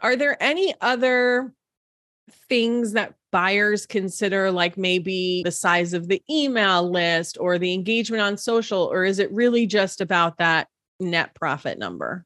Are 0.00 0.16
there 0.16 0.40
any 0.42 0.74
other 0.80 1.52
things 2.48 2.92
that 2.92 3.14
buyers 3.30 3.86
consider 3.86 4.50
like 4.50 4.76
maybe 4.78 5.42
the 5.44 5.50
size 5.50 5.92
of 5.92 6.08
the 6.08 6.22
email 6.30 6.88
list 6.90 7.36
or 7.40 7.58
the 7.58 7.74
engagement 7.74 8.22
on 8.22 8.36
social 8.36 8.82
or 8.84 9.04
is 9.04 9.18
it 9.18 9.30
really 9.32 9.66
just 9.66 10.00
about 10.00 10.38
that 10.38 10.68
net 11.00 11.34
profit 11.34 11.78
number 11.78 12.24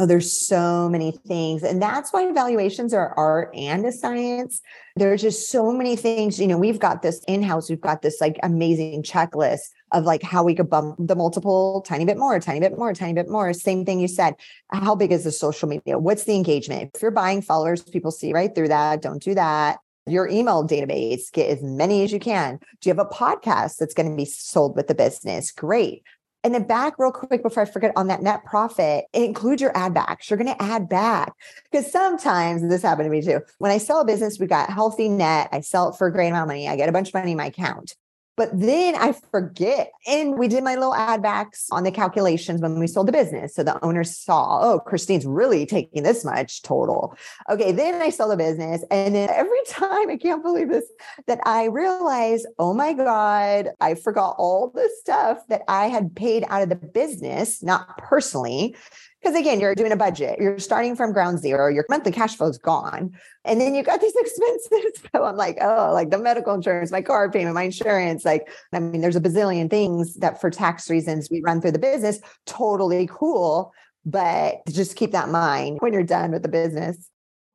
Oh, 0.00 0.06
there's 0.06 0.30
so 0.30 0.88
many 0.88 1.10
things. 1.26 1.64
And 1.64 1.82
that's 1.82 2.12
why 2.12 2.32
valuations 2.32 2.94
are 2.94 3.12
art 3.16 3.50
and 3.56 3.84
a 3.84 3.90
science. 3.90 4.60
There's 4.94 5.20
just 5.20 5.50
so 5.50 5.72
many 5.72 5.96
things. 5.96 6.38
You 6.38 6.46
know, 6.46 6.56
we've 6.56 6.78
got 6.78 7.02
this 7.02 7.20
in 7.26 7.42
house, 7.42 7.68
we've 7.68 7.80
got 7.80 8.00
this 8.00 8.20
like 8.20 8.38
amazing 8.44 9.02
checklist 9.02 9.70
of 9.92 10.04
like 10.04 10.22
how 10.22 10.42
we 10.42 10.54
could 10.54 10.70
bump 10.70 10.96
the 10.98 11.16
multiple 11.16 11.82
tiny 11.82 12.04
bit 12.04 12.18
more, 12.18 12.38
tiny 12.40 12.60
bit 12.60 12.78
more, 12.78 12.92
tiny 12.92 13.14
bit 13.14 13.28
more. 13.28 13.52
Same 13.52 13.84
thing 13.84 14.00
you 14.00 14.08
said. 14.08 14.34
How 14.70 14.94
big 14.94 15.12
is 15.12 15.24
the 15.24 15.32
social 15.32 15.68
media? 15.68 15.98
What's 15.98 16.24
the 16.24 16.34
engagement? 16.34 16.92
If 16.94 17.02
you're 17.02 17.10
buying 17.10 17.42
followers, 17.42 17.82
people 17.82 18.10
see 18.10 18.32
right 18.32 18.54
through 18.54 18.68
that. 18.68 19.02
Don't 19.02 19.22
do 19.22 19.34
that 19.34 19.78
your 20.08 20.28
email 20.28 20.66
database, 20.66 21.30
get 21.32 21.50
as 21.50 21.62
many 21.62 22.02
as 22.02 22.12
you 22.12 22.18
can. 22.18 22.58
Do 22.80 22.88
you 22.88 22.94
have 22.96 23.06
a 23.06 23.08
podcast 23.08 23.76
that's 23.76 23.94
going 23.94 24.10
to 24.10 24.16
be 24.16 24.24
sold 24.24 24.74
with 24.76 24.86
the 24.88 24.94
business? 24.94 25.52
Great. 25.52 26.02
And 26.44 26.54
then 26.54 26.64
back 26.64 26.98
real 26.98 27.10
quick 27.10 27.42
before 27.42 27.64
I 27.64 27.66
forget 27.66 27.92
on 27.96 28.06
that 28.08 28.22
net 28.22 28.44
profit, 28.44 29.06
include 29.12 29.60
your 29.60 29.76
add 29.76 29.92
backs. 29.92 30.30
You're 30.30 30.38
going 30.38 30.54
to 30.54 30.62
add 30.62 30.88
back 30.88 31.32
because 31.70 31.90
sometimes 31.90 32.66
this 32.66 32.82
happened 32.82 33.06
to 33.06 33.10
me 33.10 33.22
too. 33.22 33.40
When 33.58 33.72
I 33.72 33.78
sell 33.78 34.00
a 34.00 34.04
business, 34.04 34.38
we 34.38 34.46
got 34.46 34.70
healthy 34.70 35.08
net. 35.08 35.48
I 35.52 35.60
sell 35.60 35.90
it 35.90 35.96
for 35.96 36.06
a 36.06 36.12
great 36.12 36.28
amount 36.28 36.44
of 36.44 36.48
money. 36.48 36.68
I 36.68 36.76
get 36.76 36.88
a 36.88 36.92
bunch 36.92 37.08
of 37.08 37.14
money 37.14 37.32
in 37.32 37.36
my 37.36 37.46
account. 37.46 37.96
But 38.38 38.50
then 38.52 38.94
I 38.94 39.12
forget. 39.32 39.90
And 40.06 40.38
we 40.38 40.46
did 40.46 40.62
my 40.62 40.76
little 40.76 40.94
add 40.94 41.20
backs 41.20 41.66
on 41.72 41.82
the 41.82 41.90
calculations 41.90 42.60
when 42.60 42.78
we 42.78 42.86
sold 42.86 43.08
the 43.08 43.12
business. 43.12 43.56
So 43.56 43.64
the 43.64 43.84
owner 43.84 44.04
saw, 44.04 44.60
oh, 44.62 44.78
Christine's 44.78 45.26
really 45.26 45.66
taking 45.66 46.04
this 46.04 46.24
much 46.24 46.62
total. 46.62 47.16
Okay. 47.50 47.72
Then 47.72 48.00
I 48.00 48.10
sold 48.10 48.30
the 48.30 48.36
business. 48.36 48.84
And 48.92 49.16
then 49.16 49.28
every 49.28 49.58
time, 49.66 50.08
I 50.08 50.16
can't 50.16 50.44
believe 50.44 50.68
this, 50.68 50.86
that 51.26 51.40
I 51.44 51.64
realize, 51.64 52.46
oh 52.60 52.72
my 52.72 52.92
God, 52.92 53.70
I 53.80 53.96
forgot 53.96 54.36
all 54.38 54.70
the 54.72 54.88
stuff 55.00 55.38
that 55.48 55.62
I 55.66 55.88
had 55.88 56.14
paid 56.14 56.44
out 56.48 56.62
of 56.62 56.68
the 56.68 56.76
business, 56.76 57.60
not 57.60 57.98
personally, 57.98 58.76
because 59.20 59.38
again, 59.38 59.58
you're 59.58 59.74
doing 59.74 59.92
a 59.92 59.96
budget, 59.96 60.38
you're 60.40 60.58
starting 60.58 60.94
from 60.94 61.12
ground 61.12 61.40
zero, 61.40 61.68
your 61.68 61.84
monthly 61.88 62.12
cash 62.12 62.36
flow 62.36 62.48
is 62.48 62.58
gone. 62.58 63.12
And 63.44 63.60
then 63.60 63.74
you 63.74 63.82
got 63.82 64.00
these 64.00 64.14
expenses. 64.16 65.02
So 65.14 65.24
I'm 65.24 65.36
like, 65.36 65.58
oh, 65.60 65.92
like 65.92 66.10
the 66.10 66.18
medical 66.18 66.54
insurance, 66.54 66.90
my 66.90 67.02
car 67.02 67.30
payment, 67.30 67.54
my 67.54 67.64
insurance. 67.64 68.24
Like, 68.24 68.48
I 68.72 68.78
mean, 68.78 69.00
there's 69.00 69.16
a 69.16 69.20
bazillion 69.20 69.70
things 69.70 70.14
that 70.16 70.40
for 70.40 70.50
tax 70.50 70.90
reasons 70.90 71.28
we 71.30 71.40
run 71.40 71.60
through 71.60 71.72
the 71.72 71.78
business. 71.78 72.20
Totally 72.46 73.08
cool. 73.10 73.72
But 74.04 74.58
just 74.68 74.96
keep 74.96 75.12
that 75.12 75.26
in 75.26 75.32
mind 75.32 75.78
when 75.80 75.92
you're 75.92 76.02
done 76.02 76.30
with 76.30 76.42
the 76.42 76.48
business. 76.48 77.10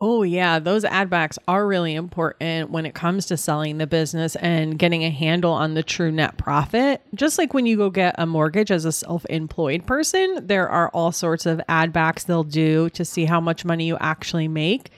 Oh, 0.05 0.23
yeah. 0.23 0.59
Those 0.59 0.83
add 0.83 1.09
backs 1.09 1.39
are 1.47 1.65
really 1.65 1.95
important 1.95 2.71
when 2.71 2.85
it 2.85 2.93
comes 2.93 3.25
to 3.27 3.37
selling 3.37 3.77
the 3.77 3.87
business 3.87 4.35
and 4.35 4.77
getting 4.77 5.05
a 5.05 5.09
handle 5.09 5.53
on 5.53 5.75
the 5.75 5.81
true 5.81 6.11
net 6.11 6.35
profit. 6.37 7.01
Just 7.15 7.37
like 7.37 7.53
when 7.53 7.65
you 7.65 7.77
go 7.77 7.89
get 7.89 8.13
a 8.17 8.25
mortgage 8.25 8.69
as 8.69 8.83
a 8.83 8.91
self 8.91 9.25
employed 9.29 9.87
person, 9.87 10.45
there 10.45 10.67
are 10.67 10.89
all 10.89 11.13
sorts 11.13 11.45
of 11.45 11.61
add 11.69 11.93
backs 11.93 12.25
they'll 12.25 12.43
do 12.43 12.89
to 12.89 13.05
see 13.05 13.23
how 13.23 13.39
much 13.39 13.63
money 13.63 13.85
you 13.85 13.95
actually 14.01 14.49
make. 14.49 14.89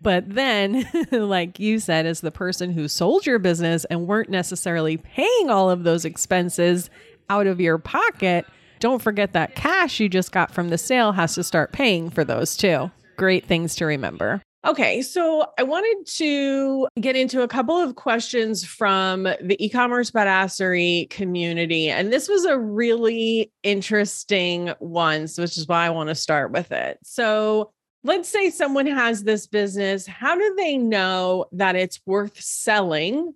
But 0.00 0.34
then, 0.34 0.88
like 1.12 1.60
you 1.60 1.78
said, 1.78 2.06
as 2.06 2.22
the 2.22 2.30
person 2.30 2.70
who 2.70 2.88
sold 2.88 3.26
your 3.26 3.38
business 3.38 3.84
and 3.90 4.06
weren't 4.06 4.30
necessarily 4.30 4.96
paying 4.96 5.50
all 5.50 5.68
of 5.68 5.84
those 5.84 6.06
expenses 6.06 6.88
out 7.28 7.46
of 7.46 7.60
your 7.60 7.76
pocket, 7.76 8.46
don't 8.80 9.02
forget 9.02 9.34
that 9.34 9.56
cash 9.56 10.00
you 10.00 10.08
just 10.08 10.32
got 10.32 10.50
from 10.50 10.70
the 10.70 10.78
sale 10.78 11.12
has 11.12 11.34
to 11.34 11.44
start 11.44 11.70
paying 11.72 12.08
for 12.08 12.24
those 12.24 12.56
too. 12.56 12.90
Great 13.18 13.44
things 13.44 13.74
to 13.76 13.84
remember. 13.84 14.40
Okay, 14.64 15.02
so 15.02 15.44
I 15.58 15.62
wanted 15.62 16.06
to 16.16 16.88
get 16.98 17.16
into 17.16 17.42
a 17.42 17.48
couple 17.48 17.76
of 17.76 17.96
questions 17.96 18.64
from 18.64 19.24
the 19.24 19.56
e-commerce 19.58 20.10
badassery 20.10 21.10
community, 21.10 21.90
and 21.90 22.10
this 22.10 22.28
was 22.28 22.46
a 22.46 22.58
really 22.58 23.52
interesting 23.62 24.72
one, 24.78 25.28
which 25.36 25.58
is 25.58 25.68
why 25.68 25.84
I 25.84 25.90
want 25.90 26.08
to 26.08 26.14
start 26.14 26.50
with 26.50 26.72
it. 26.72 26.98
So, 27.02 27.72
let's 28.04 28.28
say 28.28 28.48
someone 28.48 28.86
has 28.86 29.24
this 29.24 29.46
business, 29.46 30.06
how 30.06 30.34
do 30.34 30.54
they 30.56 30.78
know 30.78 31.44
that 31.52 31.76
it's 31.76 32.00
worth 32.06 32.40
selling 32.40 33.34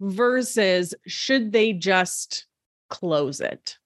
versus 0.00 0.94
should 1.06 1.52
they 1.52 1.72
just 1.72 2.44
close 2.90 3.40
it? 3.40 3.78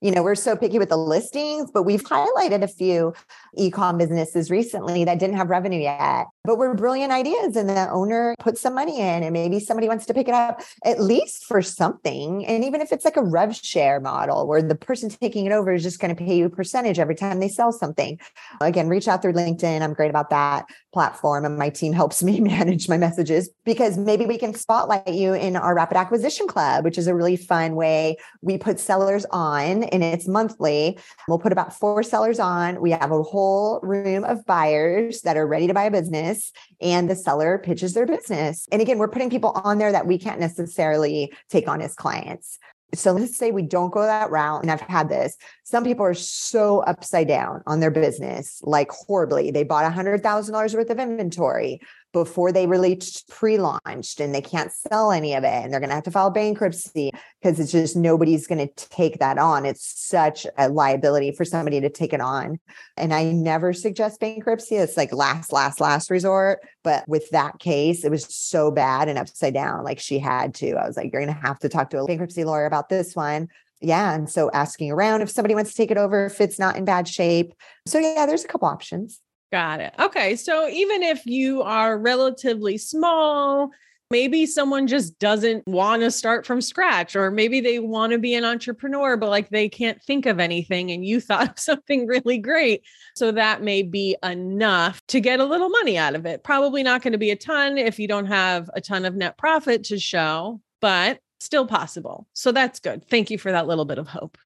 You 0.00 0.10
know, 0.10 0.22
we're 0.22 0.34
so 0.34 0.56
picky 0.56 0.78
with 0.78 0.90
the 0.90 0.96
listings, 0.96 1.70
but 1.70 1.84
we've 1.84 2.02
highlighted 2.02 2.62
a 2.62 2.68
few 2.68 3.14
e-com 3.56 3.96
businesses 3.96 4.50
recently 4.50 5.04
that 5.04 5.18
didn't 5.18 5.36
have 5.36 5.48
revenue 5.48 5.80
yet, 5.80 6.26
but 6.46 6.58
were 6.58 6.74
brilliant 6.74 7.12
ideas. 7.12 7.56
And 7.56 7.68
the 7.68 7.90
owner 7.90 8.34
put 8.38 8.56
some 8.56 8.74
money 8.74 9.00
in 9.00 9.22
and 9.22 9.32
maybe 9.32 9.60
somebody 9.60 9.88
wants 9.88 10.06
to 10.06 10.14
pick 10.14 10.28
it 10.28 10.34
up 10.34 10.62
at 10.84 11.00
least 11.00 11.44
for 11.44 11.62
something. 11.62 12.46
And 12.46 12.64
even 12.64 12.80
if 12.80 12.92
it's 12.92 13.04
like 13.04 13.16
a 13.16 13.22
rev 13.22 13.54
share 13.56 14.00
model 14.00 14.46
where 14.46 14.62
the 14.62 14.74
person 14.74 15.10
taking 15.10 15.46
it 15.46 15.52
over 15.52 15.72
is 15.72 15.82
just 15.82 16.00
going 16.00 16.14
to 16.14 16.24
pay 16.24 16.36
you 16.36 16.46
a 16.46 16.50
percentage 16.50 16.98
every 16.98 17.14
time 17.14 17.40
they 17.40 17.48
sell 17.48 17.72
something. 17.72 18.18
Again, 18.60 18.88
reach 18.88 19.08
out 19.08 19.22
through 19.22 19.32
LinkedIn. 19.32 19.82
I'm 19.82 19.94
great 19.94 20.10
about 20.10 20.30
that 20.30 20.66
platform. 20.92 21.44
And 21.44 21.58
my 21.58 21.68
team 21.68 21.92
helps 21.92 22.22
me 22.26 22.40
manage 22.40 22.88
my 22.88 22.96
messages 22.96 23.50
because 23.64 23.98
maybe 23.98 24.26
we 24.26 24.38
can 24.38 24.54
spotlight 24.54 25.08
you 25.08 25.34
in 25.34 25.56
our 25.56 25.74
rapid 25.74 25.96
acquisition 25.96 26.46
club, 26.46 26.84
which 26.84 26.98
is 26.98 27.06
a 27.06 27.14
really 27.14 27.36
fun 27.36 27.74
way 27.74 28.16
we 28.42 28.58
put 28.58 28.80
sellers 28.80 29.26
on 29.30 29.84
and 29.84 30.02
it's 30.02 30.28
monthly. 30.28 30.98
We'll 31.28 31.38
put 31.38 31.52
about 31.52 31.74
four 31.74 32.02
sellers 32.02 32.38
on. 32.38 32.80
We 32.80 32.90
have 32.92 33.10
a 33.10 33.22
whole 33.22 33.80
room 33.82 34.24
of 34.24 34.44
buyers 34.46 35.22
that 35.22 35.36
are 35.36 35.46
ready 35.46 35.66
to 35.66 35.74
buy 35.74 35.84
a 35.84 35.90
business, 35.90 36.35
and 36.80 37.08
the 37.08 37.16
seller 37.16 37.58
pitches 37.58 37.94
their 37.94 38.06
business. 38.06 38.66
And 38.72 38.82
again, 38.82 38.98
we're 38.98 39.08
putting 39.08 39.30
people 39.30 39.52
on 39.64 39.78
there 39.78 39.92
that 39.92 40.06
we 40.06 40.18
can't 40.18 40.40
necessarily 40.40 41.32
take 41.50 41.68
on 41.68 41.80
as 41.80 41.94
clients. 41.94 42.58
So 42.94 43.12
let's 43.12 43.36
say 43.36 43.50
we 43.50 43.62
don't 43.62 43.92
go 43.92 44.02
that 44.02 44.30
route. 44.30 44.62
And 44.62 44.70
I've 44.70 44.80
had 44.80 45.08
this. 45.08 45.36
Some 45.64 45.84
people 45.84 46.06
are 46.06 46.14
so 46.14 46.80
upside 46.80 47.28
down 47.28 47.62
on 47.66 47.80
their 47.80 47.90
business, 47.90 48.60
like 48.62 48.90
horribly. 48.90 49.50
They 49.50 49.64
bought 49.64 49.90
$100,000 49.92 50.74
worth 50.74 50.90
of 50.90 50.98
inventory 50.98 51.80
before 52.16 52.50
they 52.50 52.66
really 52.66 52.98
pre-launched 53.28 54.20
and 54.20 54.34
they 54.34 54.40
can't 54.40 54.72
sell 54.72 55.12
any 55.12 55.34
of 55.34 55.44
it 55.44 55.48
and 55.48 55.70
they're 55.70 55.80
going 55.80 55.90
to 55.90 55.94
have 55.94 56.04
to 56.04 56.10
file 56.10 56.30
bankruptcy 56.30 57.12
because 57.42 57.60
it's 57.60 57.70
just 57.70 57.94
nobody's 57.94 58.46
going 58.46 58.66
to 58.66 58.86
take 58.88 59.18
that 59.18 59.36
on. 59.36 59.66
It's 59.66 59.86
such 60.08 60.46
a 60.56 60.70
liability 60.70 61.32
for 61.32 61.44
somebody 61.44 61.78
to 61.78 61.90
take 61.90 62.14
it 62.14 62.22
on. 62.22 62.58
And 62.96 63.12
i 63.12 63.24
never 63.24 63.74
suggest 63.74 64.18
bankruptcy. 64.18 64.76
It's 64.76 64.96
like 64.96 65.12
last 65.12 65.52
last 65.52 65.78
last 65.78 66.10
resort. 66.10 66.60
But 66.82 67.06
with 67.06 67.28
that 67.32 67.58
case 67.58 68.02
it 68.02 68.10
was 68.10 68.24
so 68.34 68.70
bad 68.70 69.10
and 69.10 69.18
upside 69.18 69.52
down. 69.52 69.84
Like 69.84 69.98
she 69.98 70.18
had 70.18 70.54
to. 70.54 70.72
I 70.72 70.86
was 70.86 70.96
like 70.96 71.12
you're 71.12 71.20
going 71.20 71.34
to 71.34 71.46
have 71.46 71.58
to 71.58 71.68
talk 71.68 71.90
to 71.90 72.00
a 72.00 72.06
bankruptcy 72.06 72.44
lawyer 72.44 72.64
about 72.64 72.88
this 72.88 73.14
one. 73.14 73.48
Yeah 73.82 74.14
and 74.14 74.30
so 74.30 74.50
asking 74.52 74.90
around 74.90 75.20
if 75.20 75.28
somebody 75.28 75.54
wants 75.54 75.72
to 75.72 75.76
take 75.76 75.90
it 75.90 75.98
over 75.98 76.24
if 76.24 76.40
it's 76.40 76.58
not 76.58 76.76
in 76.76 76.86
bad 76.86 77.06
shape. 77.06 77.52
So 77.84 77.98
yeah 77.98 78.24
there's 78.24 78.42
a 78.42 78.48
couple 78.48 78.68
options 78.68 79.20
Got 79.52 79.80
it. 79.80 79.94
Okay. 79.98 80.36
So 80.36 80.68
even 80.68 81.02
if 81.02 81.24
you 81.24 81.62
are 81.62 81.98
relatively 81.98 82.78
small, 82.78 83.70
maybe 84.10 84.46
someone 84.46 84.86
just 84.86 85.18
doesn't 85.18 85.66
want 85.66 86.02
to 86.02 86.10
start 86.10 86.46
from 86.46 86.60
scratch, 86.60 87.16
or 87.16 87.30
maybe 87.30 87.60
they 87.60 87.78
want 87.78 88.12
to 88.12 88.18
be 88.18 88.34
an 88.34 88.44
entrepreneur, 88.44 89.16
but 89.16 89.30
like 89.30 89.48
they 89.50 89.68
can't 89.68 90.02
think 90.02 90.26
of 90.26 90.38
anything 90.40 90.90
and 90.90 91.04
you 91.04 91.20
thought 91.22 91.50
of 91.50 91.58
something 91.58 92.06
really 92.06 92.38
great. 92.38 92.82
So 93.14 93.32
that 93.32 93.62
may 93.62 93.82
be 93.82 94.16
enough 94.22 95.00
to 95.08 95.20
get 95.20 95.40
a 95.40 95.44
little 95.44 95.68
money 95.68 95.96
out 95.96 96.14
of 96.14 96.26
it. 96.26 96.44
Probably 96.44 96.82
not 96.82 97.02
going 97.02 97.12
to 97.12 97.18
be 97.18 97.30
a 97.30 97.36
ton 97.36 97.78
if 97.78 97.98
you 97.98 98.08
don't 98.08 98.26
have 98.26 98.70
a 98.74 98.80
ton 98.80 99.04
of 99.04 99.14
net 99.14 99.38
profit 99.38 99.84
to 99.84 99.98
show, 99.98 100.60
but 100.80 101.20
still 101.40 101.66
possible. 101.66 102.26
So 102.32 102.52
that's 102.52 102.80
good. 102.80 103.08
Thank 103.08 103.30
you 103.30 103.38
for 103.38 103.52
that 103.52 103.66
little 103.66 103.84
bit 103.84 103.98
of 103.98 104.08
hope. 104.08 104.38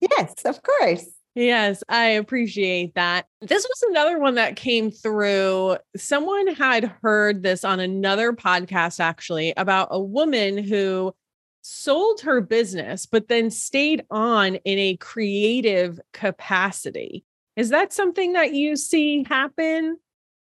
Yes, 0.00 0.44
of 0.44 0.60
course. 0.62 1.06
Yes, 1.36 1.84
I 1.90 2.06
appreciate 2.06 2.94
that. 2.94 3.26
This 3.42 3.68
was 3.68 3.84
another 3.90 4.18
one 4.18 4.36
that 4.36 4.56
came 4.56 4.90
through. 4.90 5.76
Someone 5.94 6.46
had 6.54 6.84
heard 7.02 7.42
this 7.42 7.62
on 7.62 7.78
another 7.78 8.32
podcast, 8.32 9.00
actually, 9.00 9.52
about 9.54 9.88
a 9.90 10.00
woman 10.00 10.56
who 10.56 11.14
sold 11.60 12.22
her 12.22 12.40
business, 12.40 13.04
but 13.04 13.28
then 13.28 13.50
stayed 13.50 14.06
on 14.10 14.54
in 14.54 14.78
a 14.78 14.96
creative 14.96 16.00
capacity. 16.14 17.26
Is 17.54 17.68
that 17.68 17.92
something 17.92 18.32
that 18.32 18.54
you 18.54 18.74
see 18.74 19.22
happen? 19.28 19.98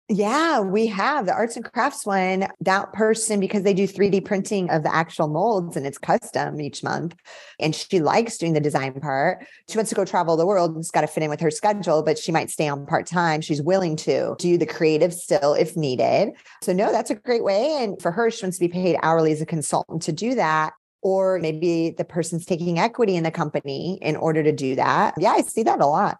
Yeah, 0.08 0.60
we 0.60 0.86
have 0.86 1.26
the 1.26 1.32
arts 1.32 1.56
and 1.56 1.64
crafts 1.64 2.06
one. 2.06 2.46
That 2.60 2.92
person, 2.92 3.40
because 3.40 3.64
they 3.64 3.74
do 3.74 3.88
3D 3.88 4.24
printing 4.24 4.70
of 4.70 4.84
the 4.84 4.94
actual 4.94 5.26
molds 5.26 5.76
and 5.76 5.84
it's 5.84 5.98
custom 5.98 6.60
each 6.60 6.84
month. 6.84 7.16
And 7.58 7.74
she 7.74 7.98
likes 7.98 8.38
doing 8.38 8.52
the 8.52 8.60
design 8.60 9.00
part. 9.00 9.44
She 9.68 9.76
wants 9.76 9.88
to 9.88 9.96
go 9.96 10.04
travel 10.04 10.36
the 10.36 10.46
world. 10.46 10.76
It's 10.78 10.92
got 10.92 11.00
to 11.00 11.08
fit 11.08 11.24
in 11.24 11.30
with 11.30 11.40
her 11.40 11.50
schedule, 11.50 12.04
but 12.04 12.18
she 12.18 12.30
might 12.30 12.50
stay 12.50 12.68
on 12.68 12.86
part 12.86 13.06
time. 13.06 13.40
She's 13.40 13.60
willing 13.60 13.96
to 13.96 14.36
do 14.38 14.56
the 14.56 14.66
creative 14.66 15.12
still 15.12 15.54
if 15.54 15.76
needed. 15.76 16.34
So, 16.62 16.72
no, 16.72 16.92
that's 16.92 17.10
a 17.10 17.16
great 17.16 17.42
way. 17.42 17.76
And 17.80 18.00
for 18.00 18.12
her, 18.12 18.30
she 18.30 18.44
wants 18.44 18.58
to 18.58 18.68
be 18.68 18.72
paid 18.72 18.98
hourly 19.02 19.32
as 19.32 19.40
a 19.40 19.46
consultant 19.46 20.02
to 20.02 20.12
do 20.12 20.36
that. 20.36 20.72
Or 21.02 21.40
maybe 21.40 21.90
the 21.90 22.04
person's 22.04 22.46
taking 22.46 22.78
equity 22.78 23.16
in 23.16 23.24
the 23.24 23.32
company 23.32 23.98
in 24.02 24.14
order 24.14 24.44
to 24.44 24.52
do 24.52 24.76
that. 24.76 25.14
Yeah, 25.18 25.32
I 25.32 25.42
see 25.42 25.64
that 25.64 25.80
a 25.80 25.86
lot. 25.86 26.18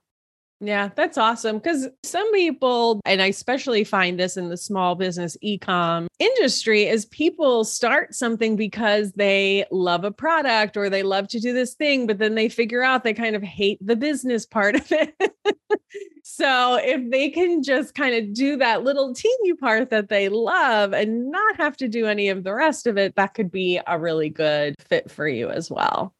Yeah, 0.60 0.88
that's 0.96 1.18
awesome. 1.18 1.58
Because 1.58 1.86
some 2.02 2.32
people, 2.32 3.00
and 3.04 3.20
I 3.20 3.26
especially 3.26 3.84
find 3.84 4.18
this 4.18 4.38
in 4.38 4.48
the 4.48 4.56
small 4.56 4.94
business 4.94 5.36
e-com 5.42 6.08
industry, 6.18 6.84
is 6.84 7.04
people 7.06 7.62
start 7.64 8.14
something 8.14 8.56
because 8.56 9.12
they 9.12 9.66
love 9.70 10.04
a 10.04 10.10
product 10.10 10.78
or 10.78 10.88
they 10.88 11.02
love 11.02 11.28
to 11.28 11.40
do 11.40 11.52
this 11.52 11.74
thing, 11.74 12.06
but 12.06 12.18
then 12.18 12.36
they 12.36 12.48
figure 12.48 12.82
out 12.82 13.04
they 13.04 13.12
kind 13.12 13.36
of 13.36 13.42
hate 13.42 13.78
the 13.86 13.96
business 13.96 14.46
part 14.46 14.76
of 14.76 14.90
it. 14.92 15.14
so 16.24 16.78
if 16.82 17.10
they 17.10 17.28
can 17.28 17.62
just 17.62 17.94
kind 17.94 18.14
of 18.14 18.32
do 18.32 18.56
that 18.56 18.82
little 18.82 19.12
teeny 19.12 19.52
part 19.60 19.90
that 19.90 20.08
they 20.08 20.30
love 20.30 20.94
and 20.94 21.30
not 21.30 21.56
have 21.58 21.76
to 21.76 21.88
do 21.88 22.06
any 22.06 22.30
of 22.30 22.44
the 22.44 22.54
rest 22.54 22.86
of 22.86 22.96
it, 22.96 23.14
that 23.16 23.34
could 23.34 23.50
be 23.50 23.78
a 23.86 23.98
really 23.98 24.30
good 24.30 24.74
fit 24.80 25.10
for 25.10 25.28
you 25.28 25.50
as 25.50 25.70
well. 25.70 26.15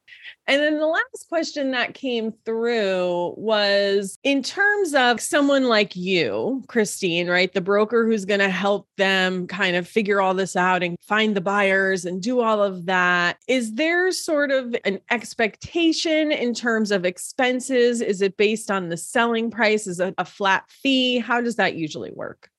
And 0.47 0.61
then 0.61 0.79
the 0.79 0.87
last 0.87 1.27
question 1.29 1.71
that 1.71 1.93
came 1.93 2.33
through 2.45 3.33
was 3.37 4.17
in 4.23 4.41
terms 4.41 4.93
of 4.93 5.19
someone 5.19 5.65
like 5.65 5.95
you, 5.95 6.63
Christine, 6.67 7.27
right? 7.27 7.51
The 7.51 7.61
broker 7.61 8.05
who's 8.05 8.25
going 8.25 8.39
to 8.39 8.49
help 8.49 8.87
them 8.97 9.47
kind 9.47 9.75
of 9.75 9.87
figure 9.87 10.21
all 10.21 10.33
this 10.33 10.55
out 10.55 10.83
and 10.83 10.97
find 11.01 11.35
the 11.35 11.41
buyers 11.41 12.05
and 12.05 12.21
do 12.21 12.39
all 12.39 12.63
of 12.63 12.85
that. 12.85 13.37
Is 13.47 13.73
there 13.73 14.11
sort 14.11 14.51
of 14.51 14.75
an 14.85 14.99
expectation 15.11 16.31
in 16.31 16.53
terms 16.53 16.91
of 16.91 17.05
expenses? 17.05 18.01
Is 18.01 18.21
it 18.21 18.37
based 18.37 18.71
on 18.71 18.89
the 18.89 18.97
selling 18.97 19.51
price? 19.51 19.85
Is 19.85 19.99
it 19.99 20.13
a 20.17 20.25
flat 20.25 20.63
fee? 20.69 21.19
How 21.19 21.41
does 21.41 21.57
that 21.57 21.75
usually 21.75 22.11
work? 22.11 22.49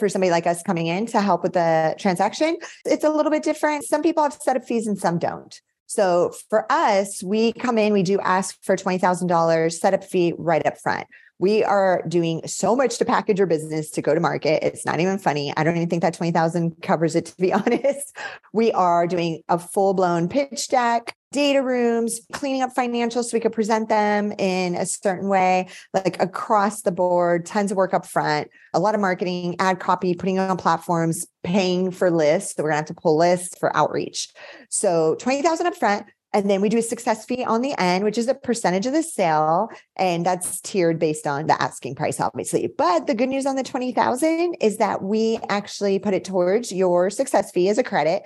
for 0.00 0.08
somebody 0.08 0.30
like 0.32 0.48
us 0.48 0.62
coming 0.64 0.88
in 0.88 1.06
to 1.06 1.20
help 1.20 1.44
with 1.44 1.52
the 1.52 1.94
transaction, 1.98 2.56
it's 2.84 3.04
a 3.04 3.10
little 3.10 3.30
bit 3.30 3.44
different. 3.44 3.84
Some 3.84 4.02
people 4.02 4.24
have 4.24 4.32
set 4.32 4.56
up 4.56 4.64
fees 4.64 4.88
and 4.88 4.98
some 4.98 5.18
don't. 5.18 5.60
So 5.90 6.32
for 6.48 6.70
us, 6.70 7.20
we 7.20 7.52
come 7.52 7.76
in, 7.76 7.92
we 7.92 8.04
do 8.04 8.20
ask 8.20 8.56
for 8.62 8.76
$20,000 8.76 9.72
setup 9.72 10.04
fee 10.04 10.34
right 10.38 10.64
up 10.64 10.78
front. 10.78 11.08
We 11.40 11.64
are 11.64 12.02
doing 12.06 12.46
so 12.46 12.76
much 12.76 12.98
to 12.98 13.06
package 13.06 13.38
your 13.38 13.46
business 13.46 13.90
to 13.92 14.02
go 14.02 14.14
to 14.14 14.20
market. 14.20 14.62
It's 14.62 14.84
not 14.84 15.00
even 15.00 15.18
funny. 15.18 15.54
I 15.56 15.64
don't 15.64 15.74
even 15.74 15.88
think 15.88 16.02
that 16.02 16.12
20,000 16.12 16.82
covers 16.82 17.16
it 17.16 17.24
to 17.26 17.36
be 17.38 17.50
honest. 17.52 18.14
We 18.52 18.70
are 18.72 19.06
doing 19.06 19.42
a 19.48 19.58
full-blown 19.58 20.28
pitch 20.28 20.68
deck, 20.68 21.16
data 21.32 21.62
rooms, 21.62 22.20
cleaning 22.32 22.60
up 22.60 22.74
financials 22.74 23.24
so 23.24 23.30
we 23.32 23.40
could 23.40 23.54
present 23.54 23.88
them 23.88 24.32
in 24.32 24.74
a 24.74 24.84
certain 24.84 25.28
way, 25.28 25.68
like 25.94 26.20
across 26.20 26.82
the 26.82 26.92
board, 26.92 27.46
tons 27.46 27.70
of 27.70 27.78
work 27.78 27.94
up 27.94 28.04
front, 28.04 28.50
a 28.74 28.78
lot 28.78 28.94
of 28.94 29.00
marketing, 29.00 29.56
ad 29.60 29.80
copy, 29.80 30.12
putting 30.12 30.38
on 30.38 30.58
platforms, 30.58 31.26
paying 31.42 31.90
for 31.90 32.10
lists. 32.10 32.54
So 32.54 32.62
we're 32.62 32.68
gonna 32.68 32.76
have 32.76 32.86
to 32.86 32.94
pull 32.94 33.16
lists 33.16 33.56
for 33.58 33.74
outreach. 33.74 34.28
So 34.68 35.14
20,000 35.14 35.66
up 35.66 35.74
front. 35.74 36.04
And 36.32 36.48
then 36.48 36.60
we 36.60 36.68
do 36.68 36.78
a 36.78 36.82
success 36.82 37.24
fee 37.24 37.44
on 37.44 37.60
the 37.60 37.74
end, 37.80 38.04
which 38.04 38.16
is 38.16 38.28
a 38.28 38.34
percentage 38.34 38.86
of 38.86 38.92
the 38.92 39.02
sale. 39.02 39.68
And 39.96 40.24
that's 40.24 40.60
tiered 40.60 40.98
based 40.98 41.26
on 41.26 41.46
the 41.46 41.60
asking 41.60 41.96
price, 41.96 42.20
obviously. 42.20 42.72
But 42.78 43.06
the 43.06 43.14
good 43.14 43.28
news 43.28 43.46
on 43.46 43.56
the 43.56 43.64
20,000 43.64 44.54
is 44.60 44.76
that 44.76 45.02
we 45.02 45.40
actually 45.48 45.98
put 45.98 46.14
it 46.14 46.24
towards 46.24 46.70
your 46.72 47.10
success 47.10 47.50
fee 47.50 47.68
as 47.68 47.78
a 47.78 47.82
credit 47.82 48.22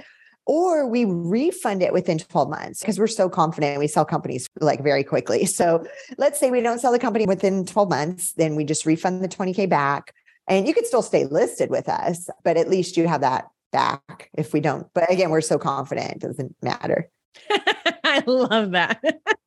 or 0.46 0.86
we 0.86 1.06
refund 1.06 1.82
it 1.82 1.92
within 1.92 2.18
12 2.18 2.50
months 2.50 2.80
because 2.80 2.98
we're 2.98 3.06
so 3.06 3.28
confident 3.28 3.78
we 3.78 3.86
sell 3.86 4.04
companies 4.04 4.48
like 4.60 4.82
very 4.82 5.04
quickly. 5.04 5.46
So 5.54 5.86
let's 6.18 6.40
say 6.40 6.50
we 6.50 6.60
don't 6.60 6.80
sell 6.80 6.90
the 6.90 6.98
company 6.98 7.26
within 7.26 7.64
12 7.64 7.88
months, 7.88 8.32
then 8.32 8.56
we 8.56 8.64
just 8.64 8.84
refund 8.84 9.22
the 9.22 9.28
20K 9.28 9.68
back. 9.68 10.12
And 10.48 10.66
you 10.66 10.74
could 10.74 10.84
still 10.84 11.00
stay 11.00 11.26
listed 11.26 11.70
with 11.70 11.88
us, 11.88 12.28
but 12.42 12.56
at 12.56 12.68
least 12.68 12.96
you 12.96 13.06
have 13.06 13.20
that 13.20 13.46
back 13.72 14.30
if 14.36 14.52
we 14.52 14.60
don't. 14.60 14.88
But 14.94 15.10
again, 15.12 15.30
we're 15.30 15.40
so 15.40 15.58
confident, 15.58 16.12
it 16.12 16.18
doesn't 16.18 16.56
matter. 16.60 17.08
I 18.04 18.22
love 18.26 18.72
that. 18.72 19.02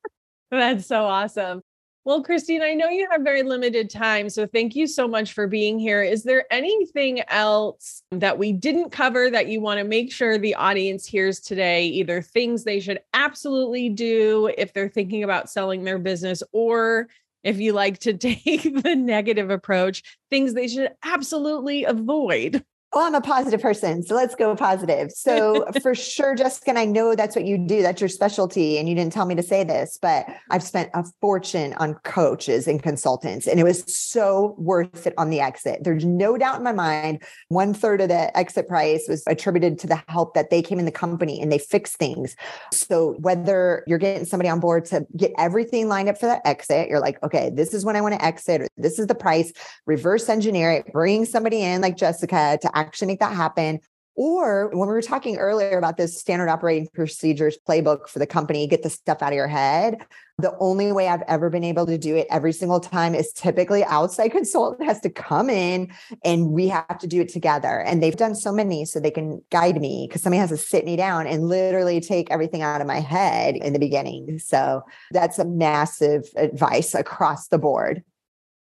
That's 0.50 0.86
so 0.86 1.04
awesome. 1.04 1.62
Well, 2.04 2.22
Christine, 2.22 2.62
I 2.62 2.72
know 2.72 2.88
you 2.88 3.06
have 3.10 3.20
very 3.20 3.42
limited 3.42 3.90
time. 3.90 4.30
So 4.30 4.46
thank 4.46 4.74
you 4.74 4.86
so 4.86 5.06
much 5.06 5.34
for 5.34 5.46
being 5.46 5.78
here. 5.78 6.02
Is 6.02 6.22
there 6.22 6.46
anything 6.50 7.20
else 7.28 8.02
that 8.12 8.38
we 8.38 8.52
didn't 8.52 8.90
cover 8.90 9.30
that 9.30 9.48
you 9.48 9.60
want 9.60 9.76
to 9.78 9.84
make 9.84 10.10
sure 10.10 10.38
the 10.38 10.54
audience 10.54 11.04
hears 11.04 11.38
today? 11.38 11.84
Either 11.88 12.22
things 12.22 12.64
they 12.64 12.80
should 12.80 13.00
absolutely 13.12 13.90
do 13.90 14.50
if 14.56 14.72
they're 14.72 14.88
thinking 14.88 15.22
about 15.22 15.50
selling 15.50 15.84
their 15.84 15.98
business, 15.98 16.42
or 16.52 17.08
if 17.44 17.58
you 17.58 17.74
like 17.74 17.98
to 17.98 18.14
take 18.16 18.82
the 18.82 18.96
negative 18.96 19.50
approach, 19.50 20.02
things 20.30 20.54
they 20.54 20.68
should 20.68 20.90
absolutely 21.04 21.84
avoid? 21.84 22.64
Well, 22.94 23.04
I'm 23.04 23.14
a 23.14 23.20
positive 23.20 23.60
person. 23.60 24.02
So 24.02 24.14
let's 24.14 24.34
go 24.34 24.56
positive. 24.56 25.12
So, 25.12 25.66
for 25.82 25.94
sure, 25.94 26.34
Jessica, 26.34 26.70
and 26.70 26.78
I 26.78 26.86
know 26.86 27.14
that's 27.14 27.36
what 27.36 27.44
you 27.44 27.58
do. 27.58 27.82
That's 27.82 28.00
your 28.00 28.08
specialty. 28.08 28.78
And 28.78 28.88
you 28.88 28.94
didn't 28.94 29.12
tell 29.12 29.26
me 29.26 29.34
to 29.34 29.42
say 29.42 29.62
this, 29.62 29.98
but 30.00 30.26
I've 30.50 30.62
spent 30.62 30.88
a 30.94 31.04
fortune 31.20 31.74
on 31.74 31.94
coaches 32.04 32.66
and 32.66 32.82
consultants, 32.82 33.46
and 33.46 33.60
it 33.60 33.64
was 33.64 33.84
so 33.94 34.54
worth 34.56 35.06
it 35.06 35.12
on 35.18 35.28
the 35.28 35.38
exit. 35.38 35.84
There's 35.84 36.06
no 36.06 36.38
doubt 36.38 36.56
in 36.56 36.64
my 36.64 36.72
mind. 36.72 37.22
One 37.48 37.74
third 37.74 38.00
of 38.00 38.08
the 38.08 38.34
exit 38.36 38.66
price 38.66 39.04
was 39.06 39.22
attributed 39.26 39.78
to 39.80 39.86
the 39.86 40.02
help 40.08 40.32
that 40.32 40.48
they 40.48 40.62
came 40.62 40.78
in 40.78 40.86
the 40.86 40.90
company 40.90 41.42
and 41.42 41.52
they 41.52 41.58
fixed 41.58 41.96
things. 41.96 42.36
So, 42.72 43.16
whether 43.18 43.84
you're 43.86 43.98
getting 43.98 44.24
somebody 44.24 44.48
on 44.48 44.60
board 44.60 44.86
to 44.86 45.06
get 45.14 45.32
everything 45.36 45.88
lined 45.88 46.08
up 46.08 46.18
for 46.18 46.26
that 46.26 46.40
exit, 46.46 46.88
you're 46.88 47.00
like, 47.00 47.22
okay, 47.22 47.50
this 47.50 47.74
is 47.74 47.84
when 47.84 47.96
I 47.96 48.00
want 48.00 48.14
to 48.14 48.24
exit, 48.24 48.62
or 48.62 48.68
this 48.78 48.98
is 48.98 49.08
the 49.08 49.14
price, 49.14 49.52
reverse 49.84 50.30
engineer 50.30 50.72
it, 50.72 50.90
bring 50.90 51.26
somebody 51.26 51.60
in 51.60 51.82
like 51.82 51.98
Jessica 51.98 52.58
to 52.62 52.77
actually 52.80 53.08
make 53.08 53.20
that 53.20 53.34
happen 53.34 53.80
Or 54.20 54.70
when 54.70 54.88
we 54.88 54.94
were 54.94 55.00
talking 55.00 55.36
earlier 55.36 55.78
about 55.78 55.96
this 55.96 56.18
standard 56.18 56.48
operating 56.48 56.88
procedures 56.92 57.56
playbook 57.68 58.08
for 58.08 58.18
the 58.18 58.26
company, 58.26 58.66
get 58.66 58.82
the 58.82 58.90
stuff 58.90 59.22
out 59.22 59.30
of 59.32 59.36
your 59.36 59.46
head. 59.46 60.04
The 60.38 60.56
only 60.58 60.90
way 60.90 61.06
I've 61.06 61.22
ever 61.28 61.50
been 61.50 61.62
able 61.62 61.86
to 61.86 61.96
do 61.96 62.16
it 62.16 62.26
every 62.28 62.52
single 62.52 62.80
time 62.80 63.14
is 63.14 63.32
typically 63.32 63.84
outside 63.84 64.28
consultant 64.32 64.88
has 64.88 64.98
to 65.02 65.08
come 65.10 65.48
in 65.48 65.92
and 66.24 66.50
we 66.50 66.66
have 66.66 66.98
to 66.98 67.06
do 67.06 67.20
it 67.20 67.28
together. 67.28 67.80
And 67.80 68.02
they've 68.02 68.16
done 68.16 68.34
so 68.34 68.50
many 68.50 68.84
so 68.86 68.98
they 68.98 69.12
can 69.12 69.40
guide 69.52 69.80
me 69.80 70.06
because 70.08 70.22
somebody 70.22 70.40
has 70.40 70.50
to 70.50 70.56
sit 70.56 70.84
me 70.84 70.96
down 70.96 71.28
and 71.28 71.46
literally 71.46 72.00
take 72.00 72.28
everything 72.32 72.62
out 72.62 72.80
of 72.80 72.88
my 72.88 72.98
head 72.98 73.54
in 73.54 73.72
the 73.72 73.78
beginning. 73.78 74.40
So 74.40 74.82
that's 75.12 75.38
a 75.38 75.44
massive 75.44 76.24
advice 76.34 76.92
across 76.92 77.46
the 77.46 77.58
board. 77.58 78.02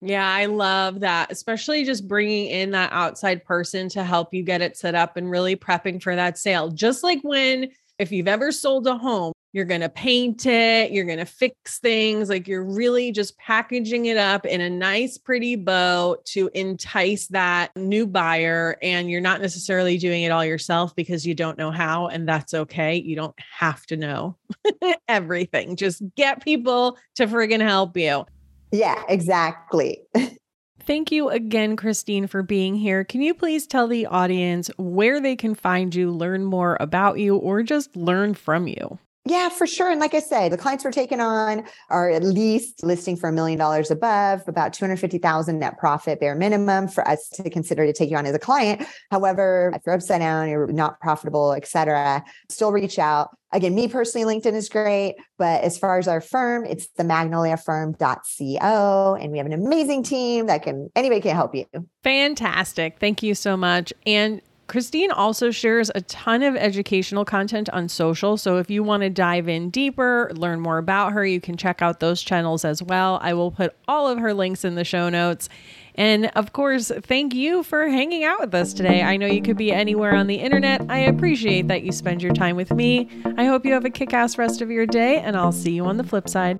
Yeah, 0.01 0.27
I 0.27 0.47
love 0.47 1.01
that, 1.01 1.31
especially 1.31 1.85
just 1.85 2.07
bringing 2.07 2.47
in 2.47 2.71
that 2.71 2.91
outside 2.91 3.45
person 3.45 3.87
to 3.89 4.03
help 4.03 4.33
you 4.33 4.41
get 4.41 4.61
it 4.61 4.75
set 4.75 4.95
up 4.95 5.15
and 5.15 5.29
really 5.29 5.55
prepping 5.55 6.01
for 6.01 6.15
that 6.15 6.39
sale. 6.39 6.69
Just 6.69 7.03
like 7.03 7.19
when, 7.21 7.69
if 7.99 8.11
you've 8.11 8.27
ever 8.27 8.51
sold 8.51 8.87
a 8.87 8.97
home, 8.97 9.31
you're 9.53 9.65
going 9.65 9.81
to 9.81 9.89
paint 9.89 10.47
it, 10.47 10.91
you're 10.91 11.05
going 11.05 11.19
to 11.19 11.25
fix 11.25 11.77
things, 11.79 12.29
like 12.29 12.47
you're 12.47 12.63
really 12.63 13.11
just 13.11 13.37
packaging 13.37 14.05
it 14.05 14.17
up 14.17 14.45
in 14.45 14.61
a 14.61 14.69
nice, 14.69 15.19
pretty 15.19 15.55
bow 15.55 16.15
to 16.25 16.49
entice 16.55 17.27
that 17.27 17.69
new 17.75 18.07
buyer. 18.07 18.77
And 18.81 19.11
you're 19.11 19.21
not 19.21 19.39
necessarily 19.41 19.99
doing 19.99 20.23
it 20.23 20.31
all 20.31 20.45
yourself 20.45 20.95
because 20.95 21.27
you 21.27 21.35
don't 21.35 21.59
know 21.59 21.69
how, 21.69 22.07
and 22.07 22.27
that's 22.27 22.55
okay. 22.55 22.95
You 22.95 23.15
don't 23.15 23.35
have 23.59 23.85
to 23.87 23.97
know 23.97 24.37
everything. 25.07 25.75
Just 25.75 26.01
get 26.15 26.43
people 26.43 26.97
to 27.17 27.27
friggin' 27.27 27.61
help 27.61 27.95
you. 27.97 28.25
Yeah, 28.71 29.03
exactly. 29.07 30.03
Thank 30.83 31.11
you 31.11 31.29
again, 31.29 31.75
Christine, 31.75 32.27
for 32.27 32.41
being 32.41 32.75
here. 32.75 33.03
Can 33.03 33.21
you 33.21 33.33
please 33.33 33.67
tell 33.67 33.87
the 33.87 34.07
audience 34.07 34.69
where 34.77 35.21
they 35.21 35.35
can 35.35 35.53
find 35.53 35.93
you, 35.93 36.11
learn 36.11 36.43
more 36.43 36.75
about 36.79 37.19
you, 37.19 37.35
or 37.35 37.61
just 37.61 37.95
learn 37.95 38.33
from 38.33 38.67
you? 38.67 38.97
Yeah, 39.31 39.47
for 39.47 39.65
sure. 39.65 39.89
And 39.89 40.01
like 40.01 40.13
I 40.13 40.19
said, 40.19 40.51
the 40.51 40.57
clients 40.57 40.83
we're 40.83 40.91
taking 40.91 41.21
on 41.21 41.63
are 41.89 42.09
at 42.09 42.21
least 42.21 42.83
listing 42.83 43.15
for 43.15 43.29
a 43.29 43.31
million 43.31 43.57
dollars 43.57 43.89
above, 43.89 44.41
about 44.45 44.73
250,000 44.73 45.57
net 45.57 45.77
profit 45.77 46.19
bare 46.19 46.35
minimum 46.35 46.89
for 46.89 47.07
us 47.07 47.29
to 47.29 47.49
consider 47.49 47.85
to 47.85 47.93
take 47.93 48.11
you 48.11 48.17
on 48.17 48.25
as 48.25 48.35
a 48.35 48.39
client. 48.39 48.85
However, 49.09 49.71
if 49.73 49.83
you're 49.85 49.95
upside 49.95 50.19
down, 50.19 50.49
you're 50.49 50.67
not 50.67 50.99
profitable, 50.99 51.53
et 51.53 51.65
cetera, 51.65 52.25
still 52.49 52.73
reach 52.73 52.99
out. 52.99 53.29
Again, 53.53 53.73
me 53.73 53.87
personally, 53.87 54.35
LinkedIn 54.35 54.51
is 54.51 54.67
great. 54.67 55.15
But 55.37 55.63
as 55.63 55.77
far 55.77 55.97
as 55.97 56.09
our 56.09 56.19
firm, 56.19 56.65
it's 56.65 56.89
the 56.97 57.03
magnoliafirm.co. 57.03 59.15
And 59.15 59.31
we 59.31 59.37
have 59.37 59.47
an 59.47 59.53
amazing 59.53 60.03
team 60.03 60.47
that 60.47 60.63
can, 60.63 60.89
anybody 60.93 61.21
can 61.21 61.37
help 61.37 61.55
you. 61.55 61.67
Fantastic. 62.03 62.99
Thank 62.99 63.23
you 63.23 63.33
so 63.33 63.55
much. 63.55 63.93
And 64.05 64.41
Christine 64.71 65.11
also 65.11 65.51
shares 65.51 65.91
a 65.93 65.99
ton 65.99 66.41
of 66.43 66.55
educational 66.55 67.25
content 67.25 67.69
on 67.71 67.89
social. 67.89 68.37
So 68.37 68.55
if 68.55 68.69
you 68.69 68.83
want 68.83 69.03
to 69.03 69.09
dive 69.09 69.49
in 69.49 69.69
deeper, 69.69 70.31
learn 70.33 70.61
more 70.61 70.77
about 70.77 71.11
her, 71.11 71.25
you 71.25 71.41
can 71.41 71.57
check 71.57 71.81
out 71.81 71.99
those 71.99 72.21
channels 72.21 72.63
as 72.63 72.81
well. 72.81 73.19
I 73.21 73.33
will 73.33 73.51
put 73.51 73.75
all 73.89 74.07
of 74.07 74.17
her 74.19 74.33
links 74.33 74.63
in 74.63 74.75
the 74.75 74.85
show 74.85 75.09
notes. 75.09 75.49
And 75.95 76.27
of 76.35 76.53
course, 76.53 76.89
thank 77.01 77.35
you 77.35 77.63
for 77.63 77.89
hanging 77.89 78.23
out 78.23 78.39
with 78.39 78.55
us 78.55 78.71
today. 78.71 79.01
I 79.01 79.17
know 79.17 79.27
you 79.27 79.41
could 79.41 79.57
be 79.57 79.73
anywhere 79.73 80.15
on 80.15 80.27
the 80.27 80.35
internet. 80.35 80.89
I 80.89 80.99
appreciate 80.99 81.67
that 81.67 81.83
you 81.83 81.91
spend 81.91 82.23
your 82.23 82.33
time 82.33 82.55
with 82.55 82.71
me. 82.71 83.09
I 83.35 83.43
hope 83.43 83.65
you 83.65 83.73
have 83.73 83.83
a 83.83 83.89
kick 83.89 84.13
ass 84.13 84.37
rest 84.37 84.61
of 84.61 84.71
your 84.71 84.85
day, 84.85 85.17
and 85.17 85.35
I'll 85.35 85.51
see 85.51 85.73
you 85.73 85.83
on 85.83 85.97
the 85.97 86.05
flip 86.05 86.29
side. 86.29 86.59